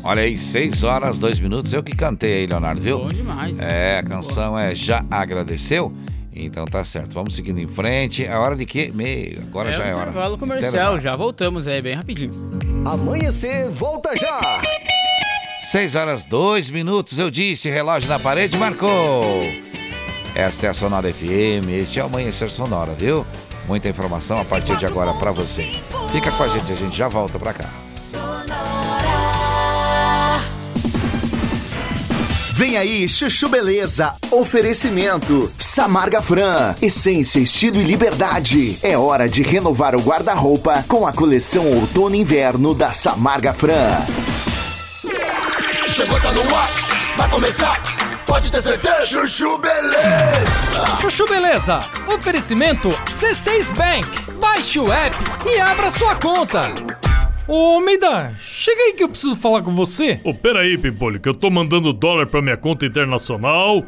[0.02, 1.72] Olha aí, 6 horas, 2 minutos.
[1.72, 3.00] Eu que cantei aí, Leonardo, viu?
[3.00, 3.58] Bom demais.
[3.58, 5.92] É, a canção é Já Agradeceu?
[6.32, 7.12] Então tá certo.
[7.12, 8.24] Vamos seguindo em frente.
[8.24, 8.92] É hora de quê?
[8.94, 9.40] Meio.
[9.48, 10.10] Agora já é hora.
[10.10, 11.00] Intervalo comercial, Intervalo.
[11.00, 12.30] já voltamos aí bem rapidinho.
[12.84, 14.62] Amanhecer, volta já!
[15.70, 17.18] 6 horas, 2 minutos.
[17.18, 19.24] Eu disse, relógio na parede marcou.
[20.32, 21.68] Esta é a Sonora FM.
[21.70, 23.26] Este é o Amanhecer Sonora, viu?
[23.66, 25.64] Muita informação a partir de agora pra você.
[26.12, 27.68] Fica com a gente, a gente já volta pra cá.
[32.52, 34.14] Vem aí, Chuchu Beleza.
[34.30, 35.50] Oferecimento.
[35.58, 36.76] Samarga Fran.
[36.80, 38.78] Essência, estilo e liberdade.
[38.82, 44.35] É hora de renovar o guarda-roupa com a coleção Outono e Inverno da Samarga Fran.
[45.90, 46.68] Chegou, tá no ar,
[47.16, 47.82] vai começar.
[48.26, 50.96] Pode ter certeza, Chuchu Beleza.
[51.00, 54.32] Chuchu Beleza, oferecimento C6 Bank.
[54.40, 55.16] Baixe o app
[55.46, 56.74] e abra sua conta.
[57.48, 60.20] Ô, Meida, chega aí que eu preciso falar com você.
[60.24, 63.84] Ô, pera aí, Pimpolho, que eu tô mandando dólar pra minha conta internacional.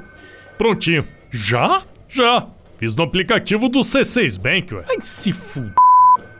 [0.56, 1.06] Prontinho.
[1.30, 1.82] Já?
[2.08, 2.46] Já.
[2.78, 4.84] Fiz no aplicativo do C6 Bank, ué.
[4.88, 5.74] Ai, se fuder.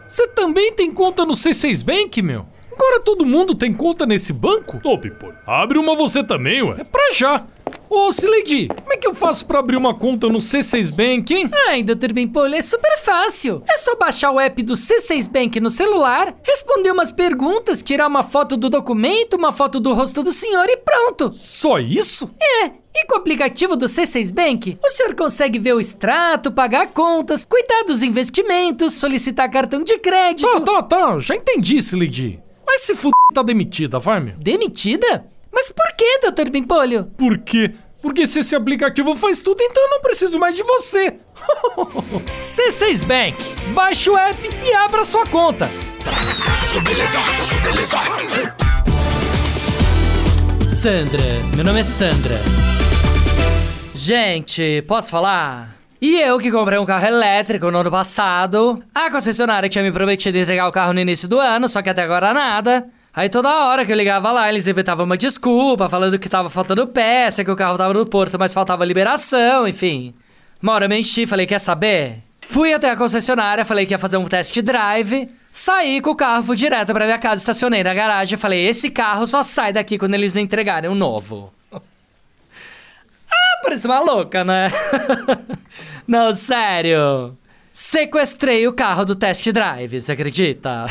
[0.06, 2.46] Você também tem conta no C6 Bank, meu?
[2.81, 4.81] Agora todo mundo tem conta nesse banco?
[4.85, 6.76] Ô, Pimpolho, abre uma você também, ué.
[6.79, 7.45] É pra já.
[7.91, 11.51] Ô, Sileidi, como é que eu faço pra abrir uma conta no C6 Bank, hein?
[11.66, 12.12] Ai, Dr.
[12.12, 13.64] Bimpolho, é super fácil.
[13.68, 18.22] É só baixar o app do C6 Bank no celular, responder umas perguntas, tirar uma
[18.22, 21.33] foto do documento, uma foto do rosto do senhor e pronto.
[21.33, 22.31] Só isso?
[22.41, 22.66] É.
[22.95, 27.45] E com o aplicativo do C6 Bank, o senhor consegue ver o extrato, pagar contas,
[27.45, 30.49] cuidar dos investimentos, solicitar cartão de crédito.
[30.49, 31.18] Tá, tá, tá.
[31.18, 32.41] Já entendi, Sileidi.
[32.69, 33.11] Mas se f...
[33.33, 34.35] tá demitida, vai, meu.
[34.37, 35.25] Demitida?
[35.51, 36.51] Mas por que, Dr.
[36.51, 37.07] Bimpolho?
[37.16, 37.73] Por quê?
[38.03, 41.16] Porque se esse aplicativo faz tudo, então eu não preciso mais de você.
[42.39, 43.37] C6 Bank.
[43.73, 45.69] Baixe o app e abra sua conta.
[50.83, 52.39] Sandra, meu nome é Sandra.
[53.95, 55.78] Gente, posso falar?
[56.01, 58.80] E eu que comprei um carro elétrico no ano passado.
[58.94, 62.03] A concessionária tinha me prometido entregar o carro no início do ano, só que até
[62.03, 62.86] agora nada.
[63.12, 66.86] Aí toda hora que eu ligava lá, eles inventavam uma desculpa, falando que tava faltando
[66.86, 70.14] peça, que o carro tava no porto, mas faltava liberação, enfim.
[70.62, 72.22] Uma hora eu me enchi, falei, quer saber?
[72.42, 75.28] Fui até a concessionária, falei que ia fazer um test drive.
[75.51, 79.26] Saí com o carro, fui direto pra minha casa, estacionei na garagem falei, esse carro
[79.26, 81.53] só sai daqui quando eles me entregarem um novo.
[83.62, 84.70] Parece uma louca, né?
[86.06, 87.36] Não, sério.
[87.72, 90.86] Sequestrei o carro do test drive, você acredita?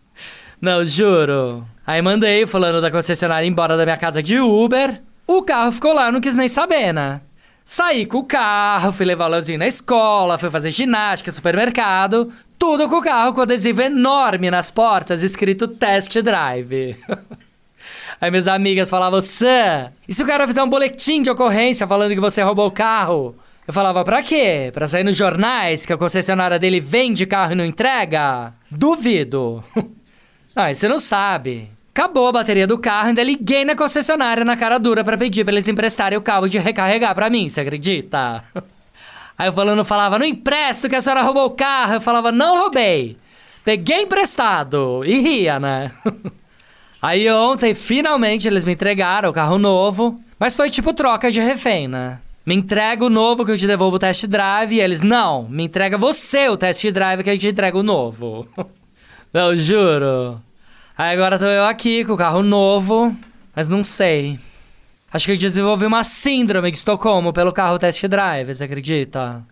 [0.60, 1.66] Não, juro.
[1.86, 5.00] Aí mandei o fulano da concessionária embora da minha casa de Uber.
[5.26, 7.20] O carro ficou lá, não quis nem saber, né?
[7.64, 12.32] Saí com o carro, fui levar o Leozinho na escola, fui fazer ginástica, supermercado.
[12.58, 16.96] Tudo com o carro com adesivo enorme nas portas, escrito Test Drive.
[18.20, 22.14] Aí minhas amigas falavam, Sam, e se o cara fizer um boletim de ocorrência falando
[22.14, 23.36] que você roubou o carro?
[23.66, 24.70] Eu falava, pra quê?
[24.72, 28.54] Pra sair nos jornais que a concessionária dele vende carro e não entrega?
[28.70, 29.62] Duvido.
[30.56, 31.70] e você não sabe.
[31.90, 35.52] Acabou a bateria do carro, ainda liguei na concessionária na cara dura pra pedir pra
[35.52, 38.42] eles emprestarem o cabo de recarregar pra mim, você acredita?
[39.38, 41.94] Aí o fulano falava, não empresto que a senhora roubou o carro.
[41.94, 43.18] Eu falava, não roubei.
[43.64, 45.02] Peguei emprestado.
[45.04, 45.90] E ria, né?
[47.06, 50.20] Aí ontem, finalmente, eles me entregaram o carro novo.
[50.40, 52.18] Mas foi tipo troca de refém, né?
[52.44, 54.74] Me entrega o novo que eu te devolvo o test drive.
[54.74, 58.44] E eles, não, me entrega você o test drive que a gente entrega o novo.
[59.32, 60.42] não, juro.
[60.98, 63.16] Aí agora tô eu aqui com o carro novo,
[63.54, 64.36] mas não sei.
[65.12, 69.44] Acho que eu desenvolvi uma síndrome de Estocolmo pelo carro test drive, você acredita?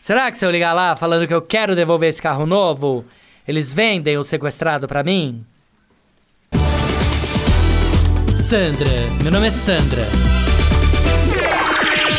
[0.00, 3.04] Será que se eu ligar lá falando que eu quero devolver esse carro novo,
[3.46, 5.46] eles vendem o sequestrado pra mim?
[8.48, 8.88] Sandra,
[9.22, 10.08] meu nome é Sandra.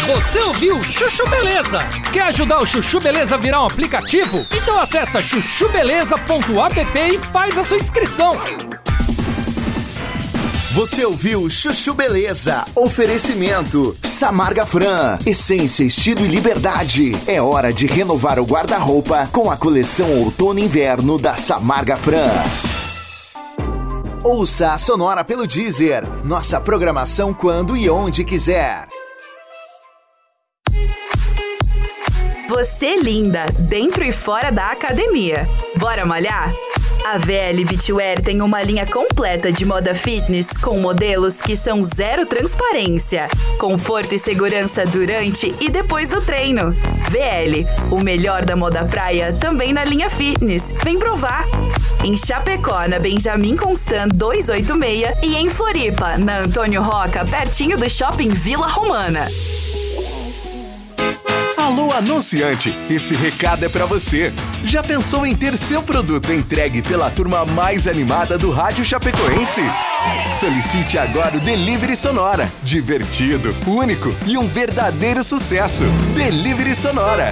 [0.06, 1.80] Você ouviu Chuchu Beleza?
[2.14, 4.46] Quer ajudar o Chuchu Beleza a virar um aplicativo?
[4.54, 8.38] Então acessa chuchubeleza.app e faz a sua inscrição.
[10.74, 12.64] Você ouviu Chuchu Beleza?
[12.76, 17.16] Oferecimento Samarga Fran, essência, estilo e liberdade.
[17.26, 22.79] É hora de renovar o guarda-roupa com a coleção Outono e Inverno da Samarga Fran.
[24.24, 26.04] Ouça a Sonora pelo Deezer.
[26.26, 28.86] Nossa programação quando e onde quiser.
[32.50, 35.48] Você linda, dentro e fora da academia.
[35.78, 36.52] Bora malhar?
[37.06, 42.26] A VL Beachwear tem uma linha completa de moda fitness com modelos que são zero
[42.26, 43.28] transparência,
[43.58, 46.72] conforto e segurança durante e depois do treino.
[47.10, 50.74] VL, o melhor da moda praia também na linha fitness.
[50.84, 51.46] Vem provar!
[52.04, 58.30] Em Chapecó, na Benjamin Constant 286 e em Floripa, na Antônio Roca, pertinho do Shopping
[58.30, 59.28] Vila Romana.
[61.70, 62.76] Alô, anunciante!
[62.90, 64.34] Esse recado é pra você.
[64.66, 69.62] Já pensou em ter seu produto entregue pela turma mais animada do Rádio Chapecoense?
[70.34, 72.52] Solicite agora o Delivery Sonora.
[72.64, 75.84] Divertido, único e um verdadeiro sucesso.
[76.16, 77.32] Delivery Sonora.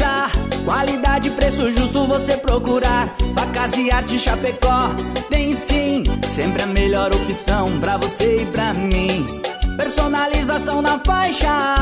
[0.65, 3.13] qualidade preço justo você procurar.
[3.35, 4.89] Facas e arte Chapecó
[5.29, 9.41] tem sim, sempre a melhor opção pra você e pra mim.
[9.77, 11.75] Personalização na faixa,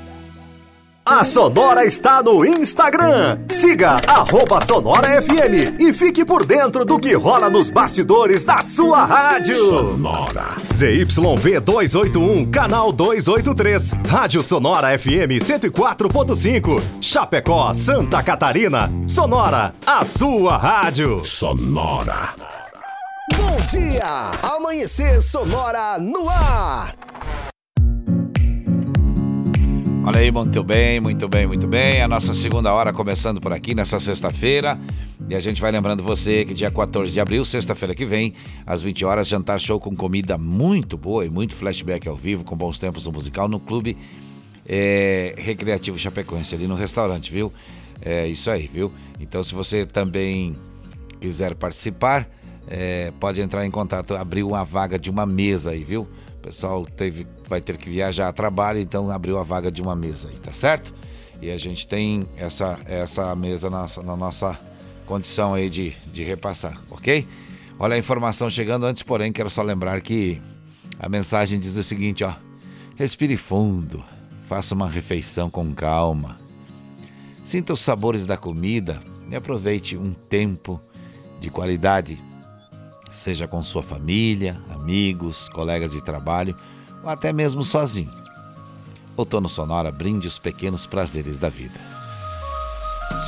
[1.04, 3.40] A Sonora está no Instagram.
[3.50, 9.04] Siga arroba Sonora FM e fique por dentro do que rola nos bastidores da sua
[9.04, 9.54] rádio.
[9.54, 10.56] Sonora.
[10.72, 13.92] ZYV 281, canal 283.
[14.08, 16.80] Rádio Sonora FM 104.5.
[17.02, 18.90] Chapecó, Santa Catarina.
[19.06, 21.22] Sonora, a sua rádio.
[21.22, 22.61] Sonora.
[23.30, 24.32] Bom dia!
[24.42, 26.92] Amanhecer Sonora no ar!
[30.04, 32.02] Olha aí, muito bem, muito bem, muito bem.
[32.02, 34.76] A nossa segunda hora começando por aqui nessa sexta-feira.
[35.28, 38.34] E a gente vai lembrando você que dia 14 de abril, sexta-feira que vem,
[38.66, 42.56] às 20 horas, jantar show com comida muito boa e muito flashback ao vivo, com
[42.56, 43.96] bons tempos no musical, no Clube
[44.68, 47.52] é, Recreativo Chapecoense, ali no restaurante, viu?
[48.00, 48.92] É isso aí, viu?
[49.20, 50.56] Então, se você também
[51.20, 52.28] quiser participar,
[52.68, 56.08] é, pode entrar em contato, abriu uma vaga de uma mesa aí, viu?
[56.38, 59.94] O pessoal teve, vai ter que viajar a trabalho, então abriu a vaga de uma
[59.94, 60.92] mesa aí, tá certo?
[61.40, 64.58] E a gente tem essa, essa mesa na, na nossa
[65.06, 67.26] condição aí de, de repassar, ok?
[67.78, 70.40] Olha a informação chegando antes, porém, quero só lembrar que
[70.98, 72.34] a mensagem diz o seguinte, ó.
[72.94, 74.04] Respire fundo,
[74.48, 76.36] faça uma refeição com calma.
[77.44, 80.80] Sinta os sabores da comida e aproveite um tempo
[81.40, 82.18] de qualidade,
[83.22, 86.54] seja com sua família, amigos, colegas de trabalho
[87.02, 88.10] ou até mesmo sozinho.
[89.16, 91.78] Outono Sonora brinde os pequenos prazeres da vida.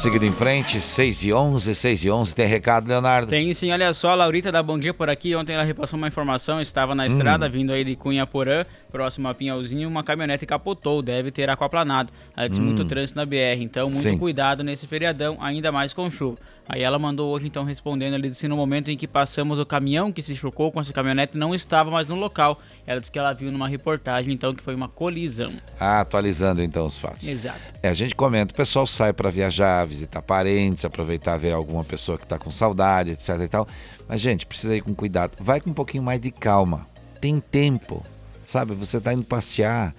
[0.01, 3.29] Seguindo em frente, 6 e 11, 6 e 11, tem recado, Leonardo?
[3.29, 6.09] Tem sim, olha só, a Laurita da Bom Dia por aqui, ontem ela repassou uma
[6.09, 7.07] informação, estava na Hum.
[7.07, 12.11] estrada, vindo aí de Cunha Porã, próximo a Pinhalzinho, uma caminhonete capotou, deve ter aquaplanado.
[12.37, 12.65] Ela disse Hum.
[12.65, 14.19] muito trânsito na BR, então muito Sim.
[14.19, 16.39] cuidado nesse feriadão, ainda mais com chuva.
[16.69, 20.11] Aí ela mandou hoje então respondendo, ela disse no momento em que passamos o caminhão
[20.11, 22.59] que se chocou com essa caminhonete não estava mais no local.
[22.87, 25.53] Ela disse que ela viu numa reportagem então que foi uma colisão.
[25.79, 27.29] Ah, atualizando então os fatos.
[27.29, 27.61] Exato.
[27.83, 32.17] É, a gente comenta, o pessoal sai para viajar, visitar parentes, aproveitar ver alguma pessoa
[32.17, 33.69] que está com saudade, etc e tal.
[34.09, 35.33] Mas, gente, precisa ir com cuidado.
[35.41, 36.87] Vai com um pouquinho mais de calma.
[37.21, 38.05] Tem tempo,
[38.45, 38.75] sabe?
[38.75, 39.95] Você está indo passear.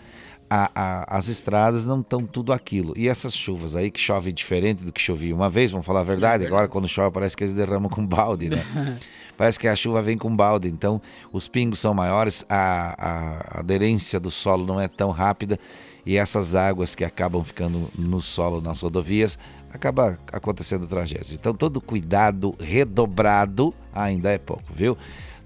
[0.50, 2.94] A- a- as estradas não estão tudo aquilo.
[2.96, 6.04] E essas chuvas aí que chove diferente do que chovia uma vez, vamos falar a
[6.04, 6.46] verdade.
[6.46, 8.64] Agora, quando chove, parece que eles derramam com balde, né?
[9.38, 14.18] Parece que a chuva vem com balde, então os pingos são maiores, a, a aderência
[14.18, 15.60] do solo não é tão rápida
[16.06, 19.38] e essas águas que acabam ficando no solo nas rodovias
[19.74, 21.34] acaba acontecendo tragédias.
[21.34, 24.98] Então todo cuidado redobrado ainda é pouco, viu?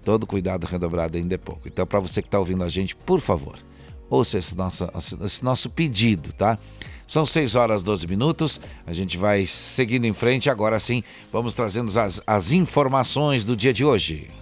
[0.05, 1.61] Todo cuidado redobrado ainda é pouco.
[1.67, 3.57] Então para você que está ouvindo a gente, por favor,
[4.09, 4.87] ouça esse nosso,
[5.23, 6.57] esse nosso pedido, tá?
[7.07, 10.49] São 6 horas 12 minutos, a gente vai seguindo em frente.
[10.49, 14.38] Agora sim, vamos trazendo as, as informações do dia de hoje.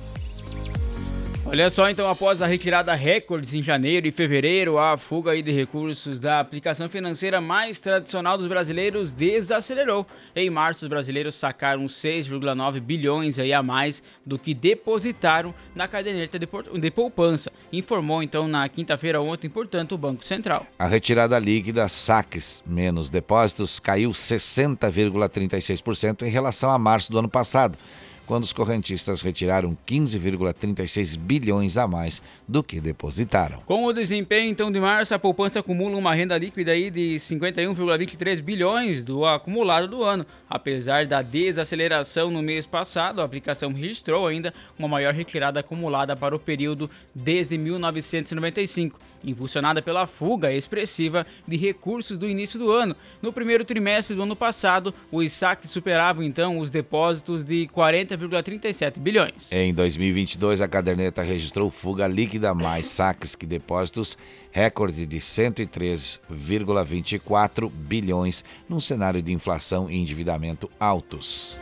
[1.49, 6.19] Olha só, então, após a retirada recordes em janeiro e fevereiro, a fuga de recursos
[6.19, 10.05] da aplicação financeira mais tradicional dos brasileiros desacelerou.
[10.35, 16.37] Em março, os brasileiros sacaram 6,9 bilhões aí a mais do que depositaram na caderneta
[16.37, 20.67] de poupança, informou então na quinta-feira ontem, portanto, o Banco Central.
[20.77, 27.77] A retirada líquida, saques menos depósitos, caiu 60,36% em relação a março do ano passado,
[28.27, 33.61] quando os correntistas retiraram 15,36 bilhões a mais do que depositaram.
[33.65, 38.41] Com o desempenho então de março, a poupança acumula uma renda líquida aí de 51,23
[38.41, 40.25] bilhões do acumulado do ano.
[40.49, 46.35] Apesar da desaceleração no mês passado, a aplicação registrou ainda uma maior retirada acumulada para
[46.35, 52.95] o período desde 1995, impulsionada pela fuga expressiva de recursos do início do ano.
[53.21, 57.67] No primeiro trimestre do ano passado, os saques superavam então os depósitos de
[58.17, 59.51] 40,37 bilhões.
[59.51, 64.17] Em 2022, a caderneta registrou fuga líquida mais saques que depósitos,
[64.51, 71.59] recorde de 103,24 bilhões, num cenário de inflação e endividamento altos.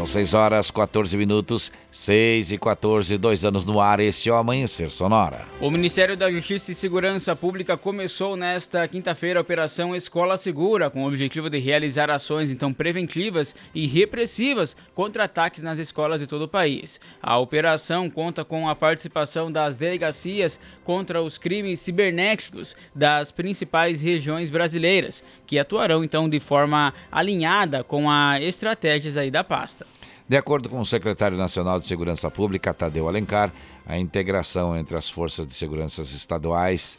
[0.00, 4.36] São 6 horas 14 minutos, 6 e 14, dois anos no ar, este é o
[4.36, 5.44] Amanhecer Sonora.
[5.60, 11.04] O Ministério da Justiça e Segurança Pública começou nesta quinta-feira a Operação Escola Segura, com
[11.04, 16.42] o objetivo de realizar ações então preventivas e repressivas contra ataques nas escolas de todo
[16.44, 16.98] o país.
[17.22, 24.48] A operação conta com a participação das delegacias contra os crimes cibernéticos das principais regiões
[24.48, 29.89] brasileiras, que atuarão então de forma alinhada com as estratégias aí da pasta.
[30.30, 33.52] De acordo com o secretário nacional de Segurança Pública, Tadeu Alencar,
[33.84, 36.96] a integração entre as forças de segurança estaduais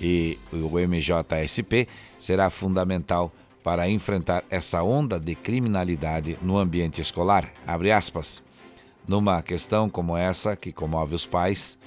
[0.00, 1.86] e o MJSP
[2.18, 3.30] será fundamental
[3.62, 7.48] para enfrentar essa onda de criminalidade no ambiente escolar.
[9.06, 11.78] Numa questão como essa, que comove os pais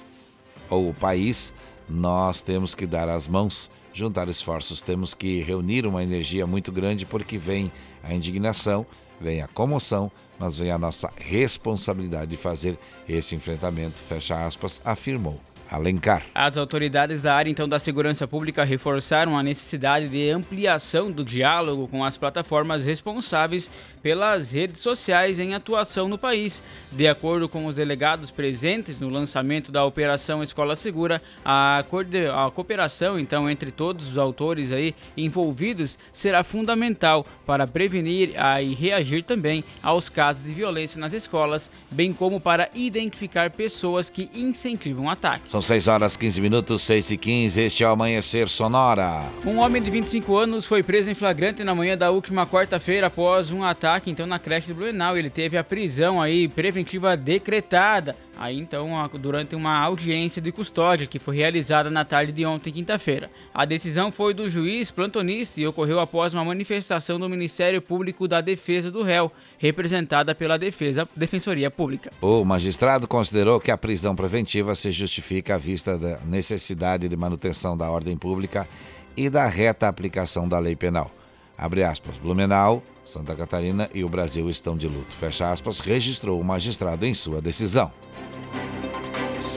[0.70, 1.52] ou o país,
[1.86, 7.04] nós temos que dar as mãos, juntar esforços, temos que reunir uma energia muito grande
[7.04, 7.70] porque vem
[8.02, 8.86] a indignação,
[9.20, 12.78] vem a comoção, mas vem a nossa responsabilidade de fazer
[13.08, 15.40] esse enfrentamento, fecha aspas, afirmou
[15.70, 16.24] Alencar.
[16.34, 21.86] As autoridades da área então da segurança pública reforçaram a necessidade de ampliação do diálogo
[21.88, 23.70] com as plataformas responsáveis
[24.02, 26.62] pelas redes sociais em atuação no país.
[26.92, 33.18] De acordo com os delegados presentes no lançamento da Operação Escola Segura, a, a cooperação
[33.18, 39.64] então entre todos os autores aí envolvidos será fundamental para prevenir a, e reagir também
[39.82, 45.50] aos casos de violência nas escolas, bem como para identificar pessoas que incentivam ataques.
[45.50, 47.60] São 6 horas 15 minutos, 6 e 15.
[47.60, 49.22] Este é o Amanhecer Sonora.
[49.44, 53.50] Um homem de 25 anos foi preso em flagrante na manhã da última quarta-feira após
[53.50, 55.16] um ataque então na creche de Blumenau.
[55.16, 58.14] Ele teve a prisão aí preventiva decretada.
[58.36, 58.90] Aí então,
[59.20, 63.30] durante uma audiência de custódia que foi realizada na tarde de ontem, quinta-feira.
[63.52, 68.40] A decisão foi do juiz plantonista e ocorreu após uma manifestação do Ministério Público da
[68.40, 72.10] Defesa do Réu, representada pela Defesa Defensoria Pública.
[72.20, 77.76] O magistrado considerou que a prisão preventiva se justifica à vista da necessidade de manutenção
[77.76, 78.68] da ordem pública
[79.16, 81.10] e da reta aplicação da lei penal.
[81.56, 85.12] Abre aspas, Blumenau, Santa Catarina e o Brasil estão de luto.
[85.12, 87.90] Fecha aspas, registrou o magistrado em sua decisão.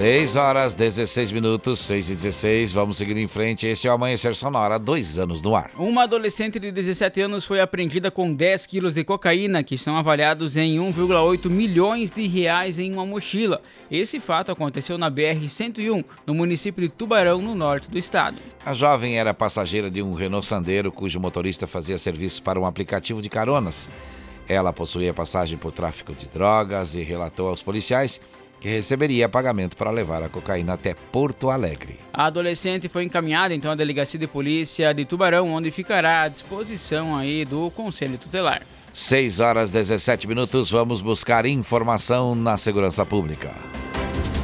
[0.02, 2.72] 6 horas 16 minutos, 6 e 16.
[2.72, 3.68] Vamos seguir em frente.
[3.68, 5.70] Este é o Amanhecer Sonora, dois anos no ar.
[5.78, 10.58] Uma adolescente de 17 anos foi apreendida com 10 quilos de cocaína, que são avaliados
[10.58, 13.62] em 1,8 milhões de reais em uma mochila.
[13.92, 18.38] Esse fato aconteceu na BR-101, no município de Tubarão, no norte do estado.
[18.66, 23.22] A jovem era passageira de um Renault Sandero, cujo motorista fazia serviço para um aplicativo
[23.22, 23.88] de caronas.
[24.50, 28.20] Ela possuía passagem por tráfico de drogas e relatou aos policiais
[28.62, 32.00] que receberia pagamento para levar a cocaína até Porto Alegre.
[32.14, 37.18] A adolescente foi encaminhada então à delegacia de polícia de Tubarão, onde ficará à disposição
[37.18, 38.62] aí do Conselho Tutelar.
[38.94, 43.52] 6 horas 17 minutos, vamos buscar informação na segurança pública.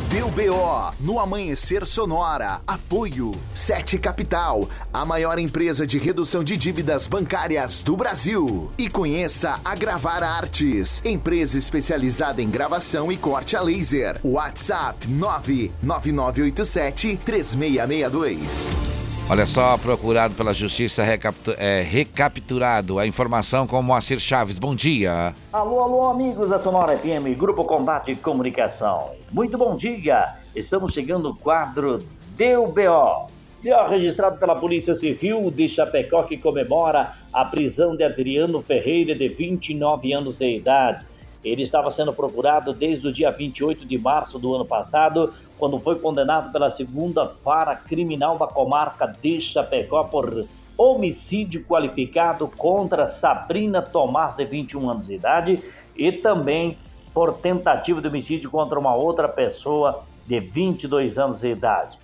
[0.09, 2.61] Deu BO no Amanhecer Sonora.
[2.65, 8.71] Apoio Sete Capital, a maior empresa de redução de dívidas bancárias do Brasil.
[8.77, 14.17] E conheça a Gravar Artes, empresa especializada em gravação e corte a laser.
[14.23, 19.06] WhatsApp 99987 3662.
[19.29, 22.97] Olha só, procurado pela justiça, recapitu é, recapturado.
[22.97, 24.57] A informação com Moacir Chaves.
[24.57, 25.33] Bom dia.
[25.51, 29.11] Alô, alô, amigos da Sonora FM, Grupo Combate Comunicação.
[29.29, 30.33] Muito bom dia.
[30.55, 32.01] Estamos chegando no quadro
[32.37, 33.27] Deu BO.
[33.61, 39.27] BO registrado pela Polícia Civil de Chapecó que comemora a prisão de Adriano Ferreira, de
[39.27, 41.05] 29 anos de idade.
[41.47, 45.97] Ele estava sendo procurado desde o dia 28 de março do ano passado, quando foi
[45.97, 50.45] condenado pela segunda vara criminal da comarca de Chapecó por
[50.77, 55.63] homicídio qualificado contra Sabrina Tomás, de 21 anos de idade,
[55.95, 56.77] e também
[57.13, 61.97] por tentativa de homicídio contra uma outra pessoa de 22 anos de idade.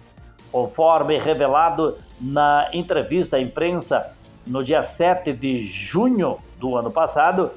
[0.52, 4.16] Conforme revelado na entrevista à imprensa
[4.48, 7.52] no dia 7 de junho do ano passado,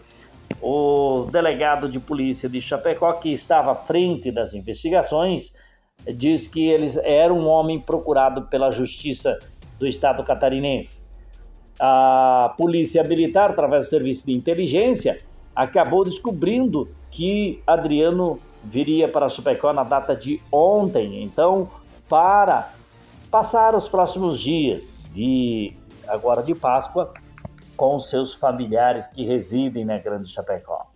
[0.60, 5.54] o delegado de polícia de Chapecó, que estava à frente das investigações,
[6.14, 9.38] diz que eles era um homem procurado pela justiça
[9.78, 11.02] do estado catarinense.
[11.78, 15.18] A polícia militar, através do serviço de inteligência,
[15.54, 21.22] acabou descobrindo que Adriano viria para Chapecó na data de ontem.
[21.22, 21.70] Então,
[22.08, 22.72] para
[23.30, 25.72] passar os próximos dias de
[26.08, 27.12] agora de Páscoa
[27.76, 30.86] com seus familiares que residem na Grande Chapecó.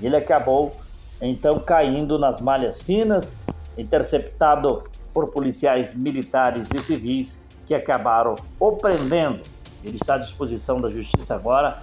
[0.00, 0.76] Ele acabou
[1.20, 3.32] então caindo nas malhas finas,
[3.76, 9.42] interceptado por policiais militares e civis que acabaram o prendendo.
[9.82, 11.82] Ele está à disposição da justiça agora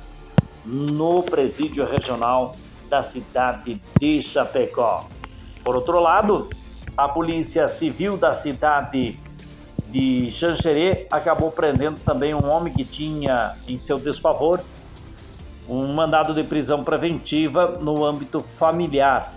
[0.66, 2.56] no presídio regional
[2.90, 5.08] da cidade de Chapecó.
[5.64, 6.50] Por outro lado,
[6.96, 9.18] a Polícia Civil da cidade
[9.94, 14.60] de Xanxerê acabou prendendo também um homem que tinha em seu desfavor
[15.70, 19.36] um mandado de prisão preventiva no âmbito familiar.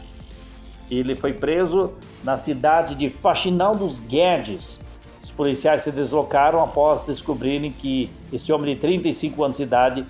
[0.91, 1.93] Ele foi preso
[2.25, 4.81] na cidade de Faxinal dos Guedes.
[5.23, 10.07] Os policiais se deslocaram após descobrirem que este homem de 35 anos de idade,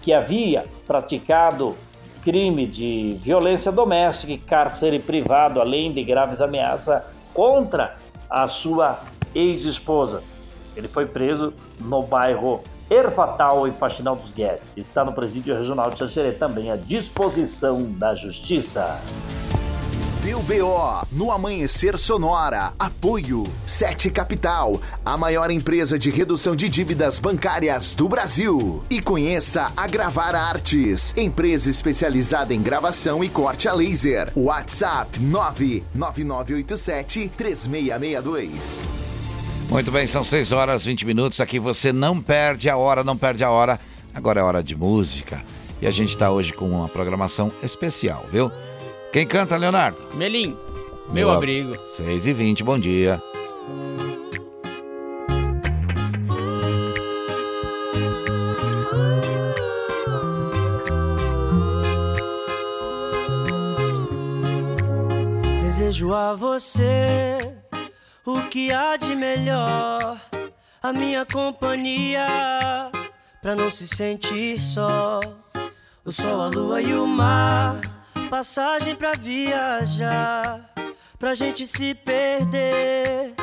[0.00, 1.76] que havia praticado
[2.22, 7.02] crime de violência doméstica e cárcere privado, além de graves ameaças
[7.34, 7.94] contra
[8.30, 8.98] a sua
[9.36, 10.22] ex-esposa.
[10.76, 14.74] Ele foi preso no bairro Ervatal, em Faxinal dos Guedes.
[14.76, 19.00] Está no presídio regional de Xanxerê, também à disposição da Justiça.
[20.22, 22.74] Deu BO no Amanhecer Sonora.
[22.78, 28.82] Apoio Sete Capital, a maior empresa de redução de dívidas bancárias do Brasil.
[28.90, 34.32] E conheça a Gravar Artes, empresa especializada em gravação e corte a laser.
[34.36, 39.05] WhatsApp 99987 3662.
[39.68, 41.40] Muito bem, são 6 horas 20 minutos.
[41.40, 43.78] Aqui você não perde a hora, não perde a hora.
[44.14, 45.42] Agora é hora de música.
[45.82, 48.50] E a gente está hoje com uma programação especial, viu?
[49.12, 49.98] Quem canta, Leonardo?
[50.14, 50.56] Melim,
[51.12, 51.76] meu abrigo.
[51.90, 53.20] 6 e 20 bom dia.
[65.62, 67.35] Desejo a você
[68.26, 70.20] o que há de melhor,
[70.82, 72.26] a minha companhia,
[73.40, 75.20] pra não se sentir só.
[76.04, 77.80] O sol, a lua e o mar,
[78.28, 80.60] passagem pra viajar,
[81.18, 83.34] pra gente se perder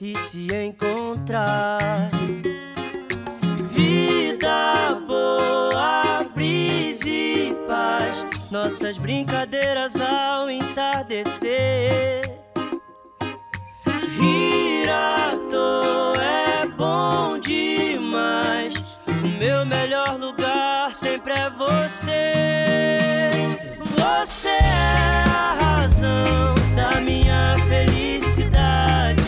[0.00, 2.10] e se encontrar.
[3.70, 12.29] Vida boa, brisa e paz, nossas brincadeiras ao entardecer.
[14.20, 18.74] Rir à toa é bom demais.
[19.06, 22.32] O meu melhor lugar sempre é você.
[23.80, 29.19] Você é a razão da minha felicidade.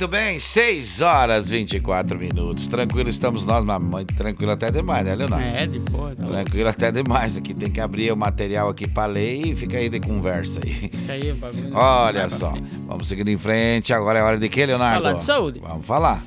[0.00, 2.66] Muito bem, 6 horas 24 minutos.
[2.66, 5.44] Tranquilo estamos nós, mas muito tranquilo até demais, né, Leonardo?
[5.44, 6.16] É, de boa.
[6.16, 6.24] Tá.
[6.26, 7.52] Tranquilo até demais aqui.
[7.52, 10.88] Tem que abrir o material aqui pra ler e fica aí de conversa aí.
[10.90, 11.74] Isso aí, bagulho.
[11.74, 12.54] Olha só.
[12.86, 13.92] Vamos seguindo em frente.
[13.92, 15.02] Agora é hora de quê, Leonardo?
[15.02, 15.60] Falar de saúde.
[15.62, 16.24] Vamos falar.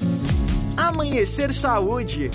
[0.77, 2.29] Amanhecer Saúde.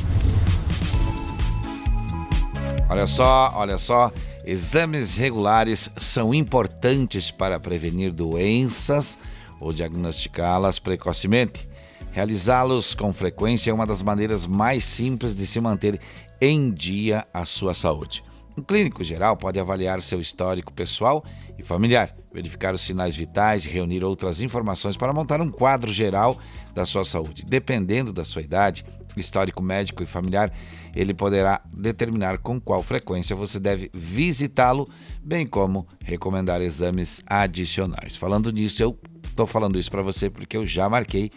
[2.90, 4.10] Olha só, olha só.
[4.44, 9.16] Exames regulares são importantes para prevenir doenças
[9.60, 11.68] ou diagnosticá-las precocemente.
[12.10, 16.00] Realizá-los com frequência é uma das maneiras mais simples de se manter
[16.40, 18.22] em dia a sua saúde.
[18.56, 21.24] Um clínico geral pode avaliar seu histórico pessoal
[21.56, 26.36] e familiar, verificar os sinais vitais e reunir outras informações para montar um quadro geral
[26.74, 27.44] da sua saúde.
[27.46, 28.82] Dependendo da sua idade,
[29.20, 30.52] histórico médico e familiar,
[30.94, 34.88] ele poderá determinar com qual frequência você deve visitá-lo,
[35.24, 38.16] bem como recomendar exames adicionais.
[38.16, 41.30] Falando nisso, eu estou falando isso para você porque eu já marquei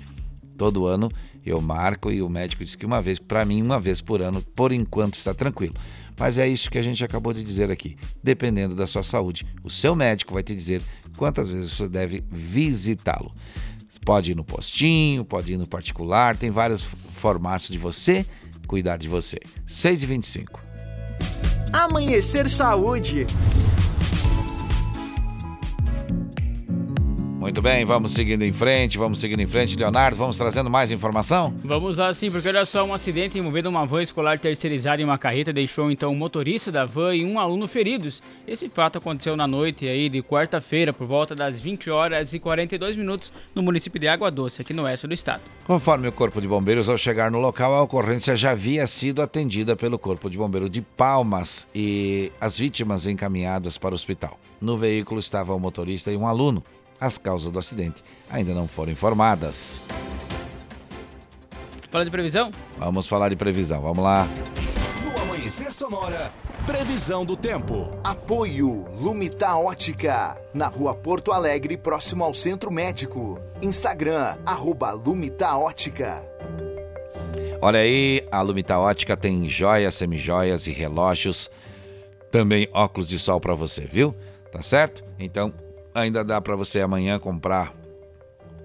[0.58, 1.10] todo ano,
[1.46, 4.42] eu marco e o médico disse que uma vez, para mim, uma vez por ano,
[4.56, 5.76] por enquanto está tranquilo.
[6.20, 7.98] Mas é isso que a gente acabou de dizer aqui.
[8.24, 10.82] Dependendo da sua saúde, o seu médico vai te dizer
[11.18, 13.32] quantas vezes você deve visitá-lo.
[14.06, 16.82] Pode ir no postinho, pode ir no particular, tem vários
[17.16, 18.26] formatos de você
[18.72, 19.38] cuidar de você.
[19.68, 20.62] 6 e 25
[21.74, 23.28] Amanhecer Saúde.
[27.42, 29.76] Muito bem, vamos seguindo em frente, vamos seguindo em frente.
[29.76, 31.52] Leonardo, vamos trazendo mais informação?
[31.64, 35.18] Vamos lá sim, porque olha só, um acidente envolvendo uma van escolar terceirizada em uma
[35.18, 38.22] carreta deixou então o motorista da van e um aluno feridos.
[38.48, 42.96] Esse fato aconteceu na noite aí de quarta-feira, por volta das 20 horas e 42
[42.96, 45.42] minutos, no município de Água Doce, aqui no oeste do estado.
[45.66, 49.76] Conforme o Corpo de Bombeiros, ao chegar no local, a ocorrência já havia sido atendida
[49.76, 54.40] pelo Corpo de Bombeiros de Palmas e as vítimas encaminhadas para o hospital.
[54.62, 56.64] No veículo estava o motorista e um aluno.
[57.02, 59.82] As causas do acidente ainda não foram informadas.
[61.90, 62.52] Fala de previsão?
[62.78, 64.28] Vamos falar de previsão, vamos lá.
[65.04, 66.32] No Amanhecer Sonora,
[66.64, 67.90] previsão do tempo.
[68.04, 73.40] Apoio Lumita Ótica, na rua Porto Alegre, próximo ao Centro Médico.
[73.64, 76.24] Instagram, arroba Lumita Ótica.
[77.60, 81.50] Olha aí, a Lumita Ótica tem joias, semijoias e relógios.
[82.32, 84.16] Também óculos de sol para você, viu?
[84.52, 85.04] Tá certo?
[85.20, 85.52] Então,
[85.94, 87.74] ainda dá para você amanhã comprar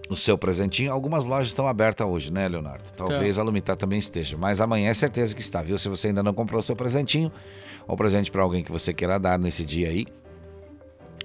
[0.09, 0.93] o seu presentinho.
[0.93, 2.85] Algumas lojas estão abertas hoje, né, Leonardo?
[2.97, 3.43] Talvez Tá.
[3.43, 5.79] a Lumitar também esteja, mas amanhã é certeza que está, viu?
[5.79, 7.31] Se você ainda não comprou o seu presentinho
[7.87, 10.07] ou presente para alguém que você queira dar nesse dia aí,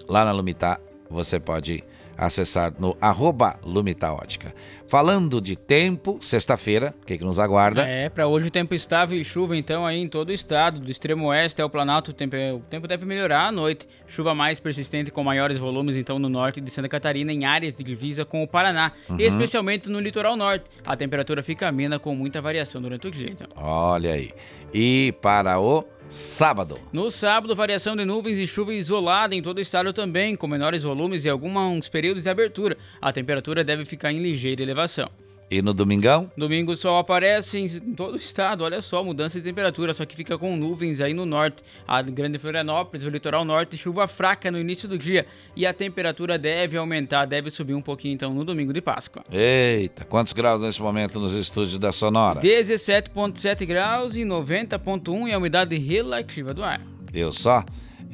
[0.08, 0.80] lá na Lumitar
[1.10, 1.84] você pode
[2.26, 4.54] acessar no arroba Lumitar Ótica.
[4.88, 7.82] Falando de tempo, sexta-feira, o que, que nos aguarda?
[7.88, 10.92] É, para hoje o tempo estável e chuva então aí em todo o estado, do
[10.92, 13.88] extremo oeste ao Planalto, o tempo, o tempo deve melhorar à noite.
[14.06, 17.84] Chuva mais persistente com maiores volumes então no norte de Santa Catarina em áreas de
[17.84, 19.18] divisa com o Paraná, Uhum.
[19.20, 20.66] e especialmente no litoral norte.
[20.86, 23.30] A temperatura fica amena com muita variação durante o dia.
[23.32, 23.48] Então.
[23.56, 24.32] Olha aí.
[24.74, 26.78] E para o sábado.
[26.92, 30.84] No sábado, variação de nuvens e chuva isolada em todo o estado também, com menores
[30.84, 32.78] volumes e alguns períodos de abertura.
[33.02, 35.10] A temperatura deve ficar em ligeira elevação.
[35.52, 36.32] E no domingão?
[36.38, 40.16] Domingo o sol aparece em todo o estado, olha só, mudança de temperatura, só que
[40.16, 41.62] fica com nuvens aí no norte.
[41.86, 45.28] A Grande Florianópolis, o litoral norte, chuva fraca no início do dia.
[45.54, 49.26] E a temperatura deve aumentar, deve subir um pouquinho então no domingo de Páscoa.
[49.30, 52.40] Eita, quantos graus nesse momento nos estúdios da Sonora?
[52.40, 56.80] 17,7 graus e 90,1 é a umidade relativa do ar.
[57.12, 57.66] Deu só?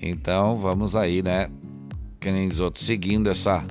[0.01, 1.51] Então vamos aí, né?
[2.19, 3.63] Que nem os outros, seguindo essa,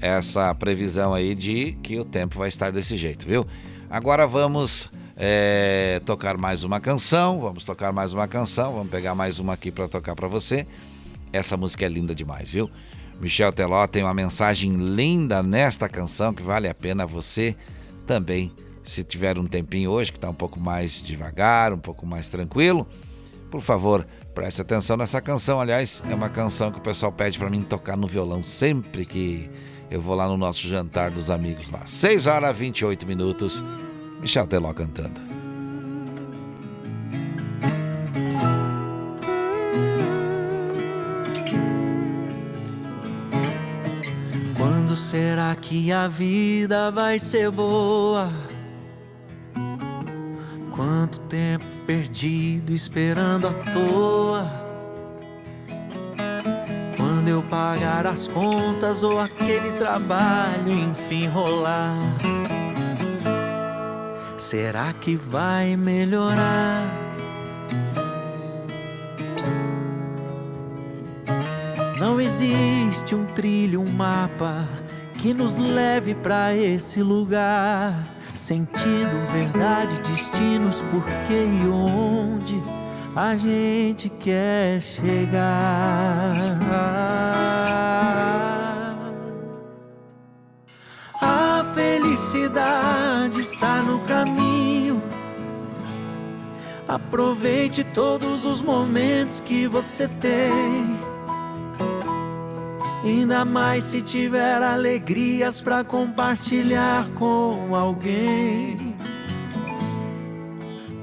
[0.00, 3.46] essa previsão aí de que o tempo vai estar desse jeito, viu?
[3.88, 7.40] Agora vamos é, tocar mais uma canção.
[7.40, 8.74] Vamos tocar mais uma canção.
[8.74, 10.66] Vamos pegar mais uma aqui para tocar para você.
[11.32, 12.70] Essa música é linda demais, viu?
[13.20, 17.56] Michel Teló tem uma mensagem linda nesta canção que vale a pena você
[18.06, 18.52] também,
[18.84, 22.86] se tiver um tempinho hoje, que está um pouco mais devagar, um pouco mais tranquilo,
[23.50, 25.60] por favor, preste atenção nessa canção.
[25.60, 29.48] Aliás, é uma canção que o pessoal pede para mim tocar no violão sempre que
[29.94, 31.86] eu vou lá no nosso jantar dos amigos lá.
[31.86, 33.62] 6 horas e 28 minutos.
[34.20, 35.20] Michel Teló cantando.
[44.58, 48.32] Quando será que a vida vai ser boa?
[50.74, 54.63] Quanto tempo perdido esperando à toa?
[57.24, 61.98] Quando eu pagar as contas ou aquele trabalho enfim rolar?
[64.36, 66.86] Será que vai melhorar?
[71.98, 74.68] Não existe um trilho, um mapa
[75.14, 78.06] que nos leve pra esse lugar.
[78.34, 82.62] Sentido, verdade, destinos, porquê e onde
[83.16, 86.34] a gente quer chegar.
[91.20, 95.02] A felicidade está no caminho.
[96.88, 100.98] Aproveite todos os momentos que você tem.
[103.04, 108.94] Ainda mais se tiver alegrias pra compartilhar com alguém.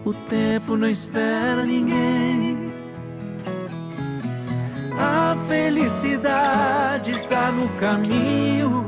[0.03, 2.71] O tempo não espera ninguém.
[4.97, 8.85] A felicidade está no caminho.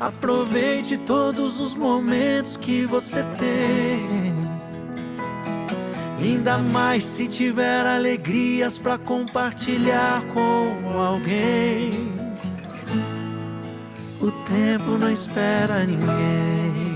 [0.00, 4.34] Aproveite todos os momentos que você tem.
[6.20, 12.12] Ainda mais se tiver alegrias pra compartilhar com alguém.
[14.20, 16.89] O tempo não espera ninguém.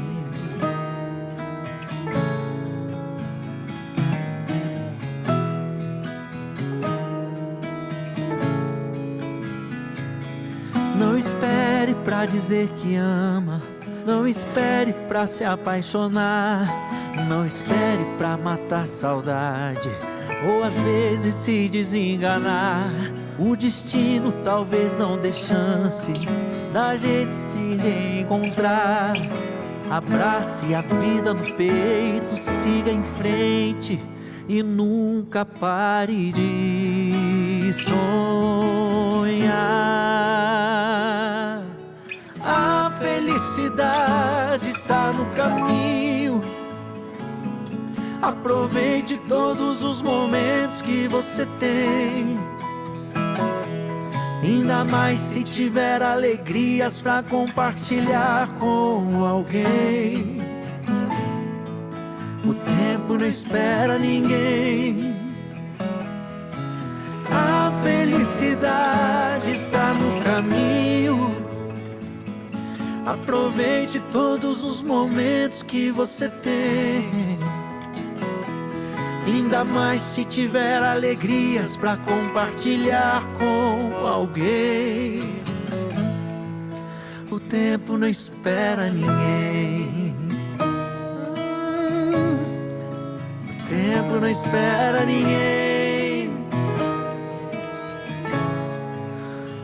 [11.92, 13.60] Pra dizer que ama.
[14.06, 16.66] Não espere pra se apaixonar.
[17.28, 19.90] Não espere pra matar saudade.
[20.46, 22.92] Ou às vezes se desenganar.
[23.38, 26.12] O destino talvez não dê chance
[26.72, 29.12] da gente se reencontrar.
[29.90, 34.00] Abrace a vida no peito, siga em frente
[34.48, 39.54] e nunca pare de sonhar.
[42.46, 46.42] A felicidade está no caminho.
[48.20, 52.38] Aproveite todos os momentos que você tem.
[54.42, 60.36] Ainda mais se tiver alegrias pra compartilhar com alguém.
[62.44, 65.16] O tempo não espera ninguém.
[67.30, 71.43] A felicidade está no caminho.
[73.06, 77.38] Aproveite todos os momentos que você tem.
[79.26, 85.42] Ainda mais se tiver alegrias pra compartilhar com alguém.
[87.30, 90.14] O tempo não espera ninguém.
[93.50, 96.30] O tempo não espera ninguém.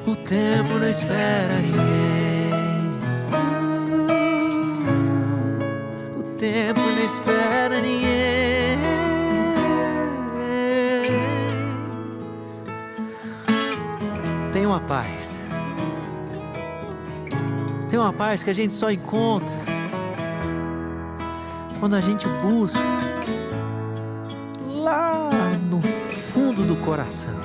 [0.06, 2.19] O tempo não espera ninguém.
[6.40, 8.78] Tempo não espera ninguém.
[14.50, 15.42] Tem uma paz.
[17.90, 19.54] Tem uma paz que a gente só encontra
[21.78, 22.80] quando a gente busca
[24.66, 25.28] lá
[25.70, 25.82] no
[26.32, 27.38] fundo do coração.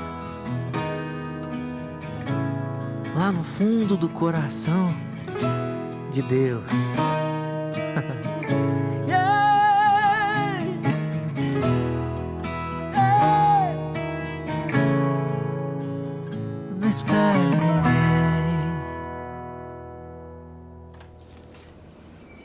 [3.14, 4.88] Lá no fundo do coração
[6.10, 6.96] de Deus.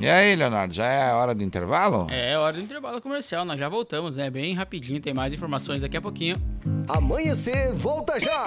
[0.01, 2.07] E aí, Leonardo, já é hora do intervalo?
[2.11, 4.31] É hora do intervalo comercial, nós já voltamos, né?
[4.31, 6.37] Bem rapidinho, tem mais informações daqui a pouquinho.
[6.89, 8.47] Amanhecer, volta já!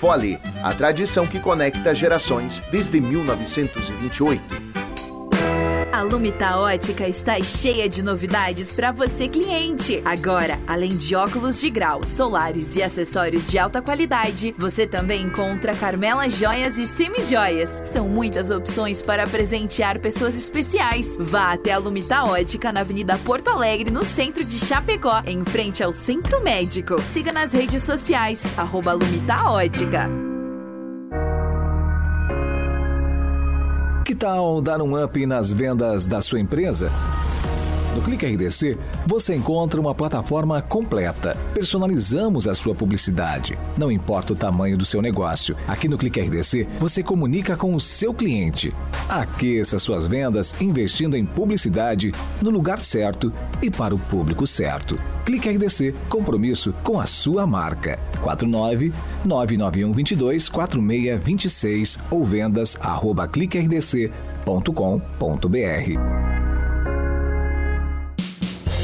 [0.00, 4.69] Fole, a tradição que conecta gerações desde 1928.
[5.92, 10.00] A Lumita Ótica está cheia de novidades para você cliente.
[10.04, 15.74] Agora, além de óculos de grau, solares e acessórios de alta qualidade, você também encontra
[15.74, 17.82] Carmela Joias e Semijoias.
[17.92, 21.16] São muitas opções para presentear pessoas especiais.
[21.18, 25.82] Vá até a Lumita Ótica na Avenida Porto Alegre, no centro de Chapecó, em frente
[25.82, 27.00] ao Centro Médico.
[27.00, 30.29] Siga nas redes sociais, arroba Lumita Ótica.
[34.10, 36.90] Que tal dar um up nas vendas da sua empresa?
[37.94, 41.36] No Clique RDC, você encontra uma plataforma completa.
[41.52, 43.58] Personalizamos a sua publicidade.
[43.76, 45.56] Não importa o tamanho do seu negócio.
[45.66, 48.72] Aqui no Clique RDC, você comunica com o seu cliente.
[49.08, 54.96] Aqueça suas vendas investindo em publicidade no lugar certo e para o público certo.
[55.26, 57.98] Clique RDC, compromisso com a sua marca.
[58.22, 58.92] 49
[59.24, 66.19] 991 22 4626 ou vendas arroba cliquerdc.com.br.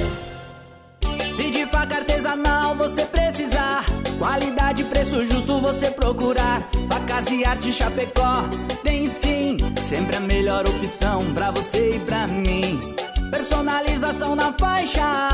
[1.32, 3.23] Se de faca artesanal você precisar,
[4.24, 6.66] qualidade e preço justo você procurar.
[6.88, 8.42] Facas e arte Chapecó
[8.82, 12.80] tem sim, sempre a melhor opção pra você e pra mim.
[13.30, 15.28] Personalização na faixa,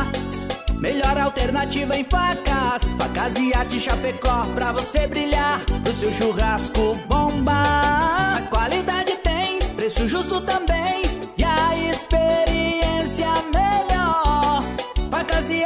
[0.80, 2.82] melhor alternativa em facas.
[2.98, 8.34] Facas e arte Chapecó pra você brilhar, pro seu churrasco bombar.
[8.34, 11.02] Mas qualidade tem, preço justo também
[11.38, 14.64] e a experiência melhor.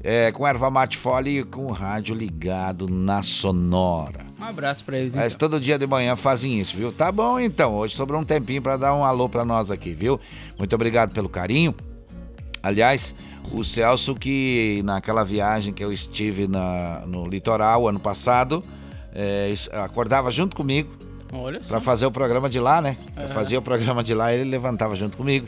[0.04, 4.33] é, com erva mate fole e com o rádio ligado na sonora.
[4.44, 5.14] Um abraço pra eles.
[5.16, 5.50] Mas então.
[5.50, 6.92] todo dia de manhã fazem isso, viu?
[6.92, 7.76] Tá bom então.
[7.76, 10.20] Hoje sobrou um tempinho para dar um alô para nós aqui, viu?
[10.58, 11.74] Muito obrigado pelo carinho.
[12.62, 13.16] Aliás,
[13.52, 18.64] o Celso que naquela viagem que eu estive na, no litoral ano passado,
[19.14, 21.04] é, acordava junto comigo
[21.68, 22.96] Pra fazer o programa de lá, né?
[23.18, 25.48] Eu fazia o programa de lá, ele levantava junto comigo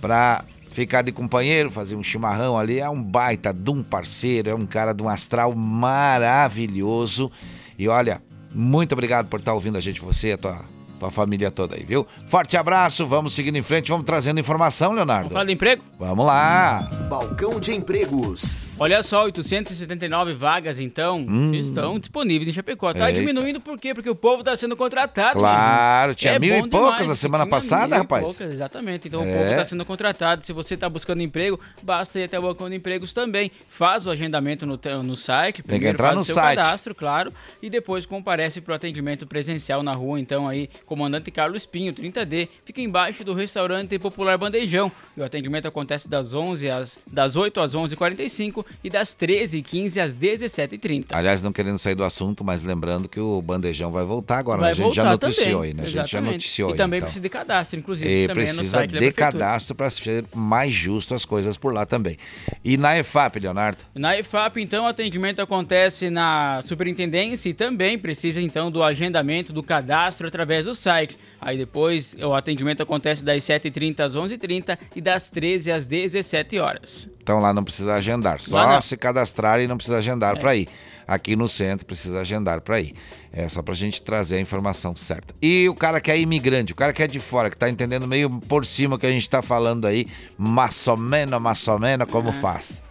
[0.00, 2.78] pra ficar de companheiro, fazer um chimarrão ali.
[2.78, 7.30] É um baita de um parceiro, é um cara de um astral maravilhoso.
[7.76, 8.22] E olha,
[8.56, 10.60] muito obrigado por estar ouvindo a gente, você, a tua,
[10.98, 12.06] tua família toda aí, viu?
[12.28, 15.24] Forte abraço, vamos seguindo em frente, vamos trazendo informação, Leonardo.
[15.24, 15.82] Vamos falar de emprego?
[15.98, 16.88] Vamos lá.
[17.08, 18.65] Balcão de empregos.
[18.78, 21.54] Olha só, 879 vagas, então, Hum.
[21.54, 22.92] estão disponíveis em Chapecó.
[22.92, 23.18] Tá Eita.
[23.20, 23.94] diminuindo por quê?
[23.94, 25.38] Porque o povo tá sendo contratado.
[25.38, 28.24] Claro, tinha É mil e poucas demais, na semana passada, mil e rapaz.
[28.24, 29.08] poucas, exatamente.
[29.08, 29.32] Então o É.
[29.34, 30.44] povo tá sendo contratado.
[30.44, 33.50] Se você tá buscando emprego, basta ir até o balcão de empregos também.
[33.70, 35.56] Faz o agendamento no, no site.
[35.56, 36.56] que Primeiro entrar faz no o seu site.
[36.58, 37.32] cadastro, claro.
[37.62, 40.20] E depois comparece pro atendimento presencial na rua.
[40.20, 44.92] Então aí, Comandante Carlos Pinho, 30D, fica embaixo do restaurante Popular Bandejão.
[45.16, 50.14] E o atendimento acontece das 11 às das 8 às 11h45 e das 13h15 às
[50.14, 51.06] 17h30.
[51.10, 54.60] Aliás, não querendo sair do assunto, mas lembrando que o bandejão vai voltar agora.
[54.60, 54.82] Vai né?
[54.82, 55.82] A gente já noticiou também, aí, né?
[55.82, 56.32] A gente já exatamente.
[56.32, 57.06] noticiou E aí, também então.
[57.06, 61.24] precisa de cadastro, inclusive, E é precisa da de cadastro para ser mais justo as
[61.24, 62.16] coisas por lá também.
[62.64, 63.78] E na EFAP, Leonardo?
[63.94, 69.62] Na EFAP, então, o atendimento acontece na superintendência e também precisa, então, do agendamento, do
[69.62, 71.16] cadastro através do site.
[71.40, 77.08] Aí depois o atendimento acontece das 7h30 às 11h30 e das 13 às 17 horas.
[77.22, 78.80] Então lá não precisa agendar, só não.
[78.80, 80.40] se cadastrar e não precisa agendar É.
[80.40, 80.68] para ir.
[81.06, 82.92] Aqui no centro precisa agendar para ir.
[83.32, 85.34] É só pra gente trazer a informação certa.
[85.40, 88.08] E o cara que é imigrante, o cara que é de fora, que tá entendendo
[88.08, 90.06] meio por cima o que a gente tá falando aí,
[90.36, 92.32] mais ou menos, mais ou menos, como É.
[92.40, 92.82] faz?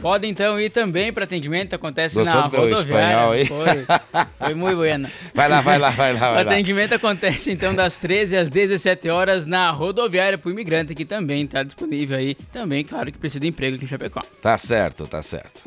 [0.00, 2.80] Pode então ir também para atendimento, acontece Gostou na rodoviária.
[2.80, 3.46] espanhol aí?
[3.46, 5.10] Foi, foi muito bueno.
[5.34, 6.52] Vai lá, vai lá, vai lá, O vai lá.
[6.52, 11.44] atendimento acontece então das 13 às 17 horas na rodoviária para o imigrante que também
[11.44, 12.34] está disponível aí.
[12.52, 14.22] Também, claro, que precisa de emprego aqui em Chapecó.
[14.40, 15.60] Tá certo, tá certo.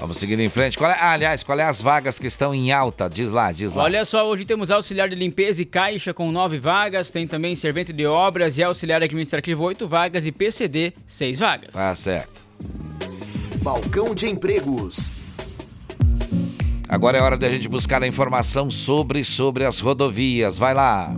[0.00, 0.78] Vamos seguindo em frente.
[0.78, 3.10] Qual é, ah, aliás, qual é as vagas que estão em alta?
[3.10, 3.82] Diz lá, diz lá.
[3.82, 7.92] Olha só, hoje temos auxiliar de limpeza e caixa com nove vagas, tem também servente
[7.92, 11.74] de obras e auxiliar administrativo oito vagas e PCD seis vagas.
[11.74, 12.38] Tá certo.
[13.62, 15.10] Balcão de empregos.
[16.88, 20.56] Agora é hora da gente buscar a informação sobre, sobre as rodovias.
[20.56, 21.14] Vai lá.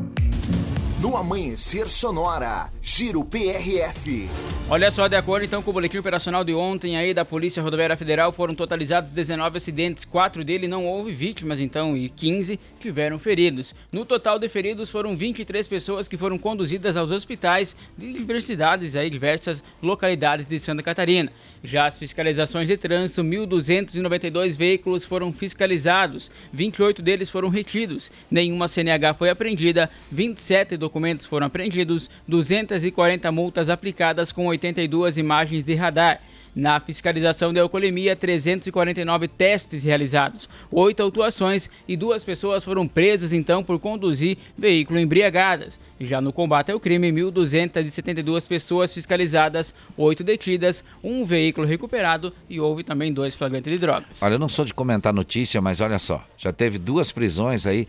[1.01, 4.29] No Amanhecer Sonora, Giro PRF.
[4.69, 7.97] Olha só, de acordo então com o boletim operacional de ontem aí da Polícia Rodoviária
[7.97, 13.75] Federal, foram totalizados 19 acidentes, quatro deles não houve vítimas então e 15 tiveram feridos.
[13.91, 19.09] No total de feridos foram 23 pessoas que foram conduzidas aos hospitais de diversidades aí,
[19.09, 21.33] diversas localidades de Santa Catarina.
[21.63, 29.13] Já as fiscalizações de trânsito, 1.292 veículos foram fiscalizados, 28 deles foram retidos, nenhuma CNH
[29.13, 36.21] foi apreendida, 27 documentos foram apreendidos, 240 multas aplicadas com 82 imagens de radar.
[36.55, 43.63] Na fiscalização de alcoolemia, 349 testes realizados, 8 autuações e duas pessoas foram presas então
[43.63, 45.79] por conduzir veículo embriagadas.
[46.01, 52.83] Já no combate ao crime, 1.272 pessoas fiscalizadas, 8 detidas, um veículo recuperado e houve
[52.83, 54.21] também dois flagrantes de drogas.
[54.21, 57.87] Olha, eu não sou de comentar notícia, mas olha só, já teve duas prisões aí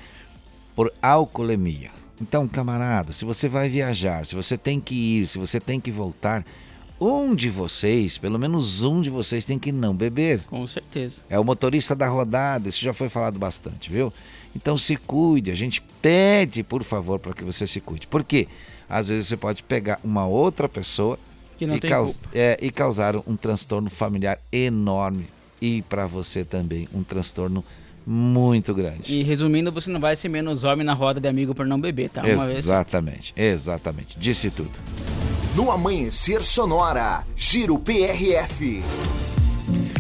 [0.76, 1.90] por alcoolemia.
[2.22, 5.90] Então, camarada, se você vai viajar, se você tem que ir, se você tem que
[5.90, 6.46] voltar,
[7.02, 10.42] um de vocês, pelo menos um de vocês, tem que não beber.
[10.46, 11.16] Com certeza.
[11.30, 14.14] É o motorista da rodada, isso já foi falado bastante, viu?
[14.56, 18.06] Então se cuide, a gente pede, por favor, para que você se cuide.
[18.06, 18.48] Por quê?
[18.88, 21.18] Às vezes você pode pegar uma outra pessoa
[21.76, 25.26] e, caus- é, e causar um transtorno familiar enorme.
[25.62, 27.64] E para você também, um transtorno
[28.06, 29.14] muito grande.
[29.14, 32.10] E resumindo, você não vai ser menos homem na roda de amigo por não beber,
[32.10, 32.22] tá?
[32.22, 32.60] Uma vez.
[32.60, 34.20] exatamente, exatamente.
[34.20, 34.72] Disse tudo.
[35.56, 38.82] No Amanhecer Sonora, Giro PRF.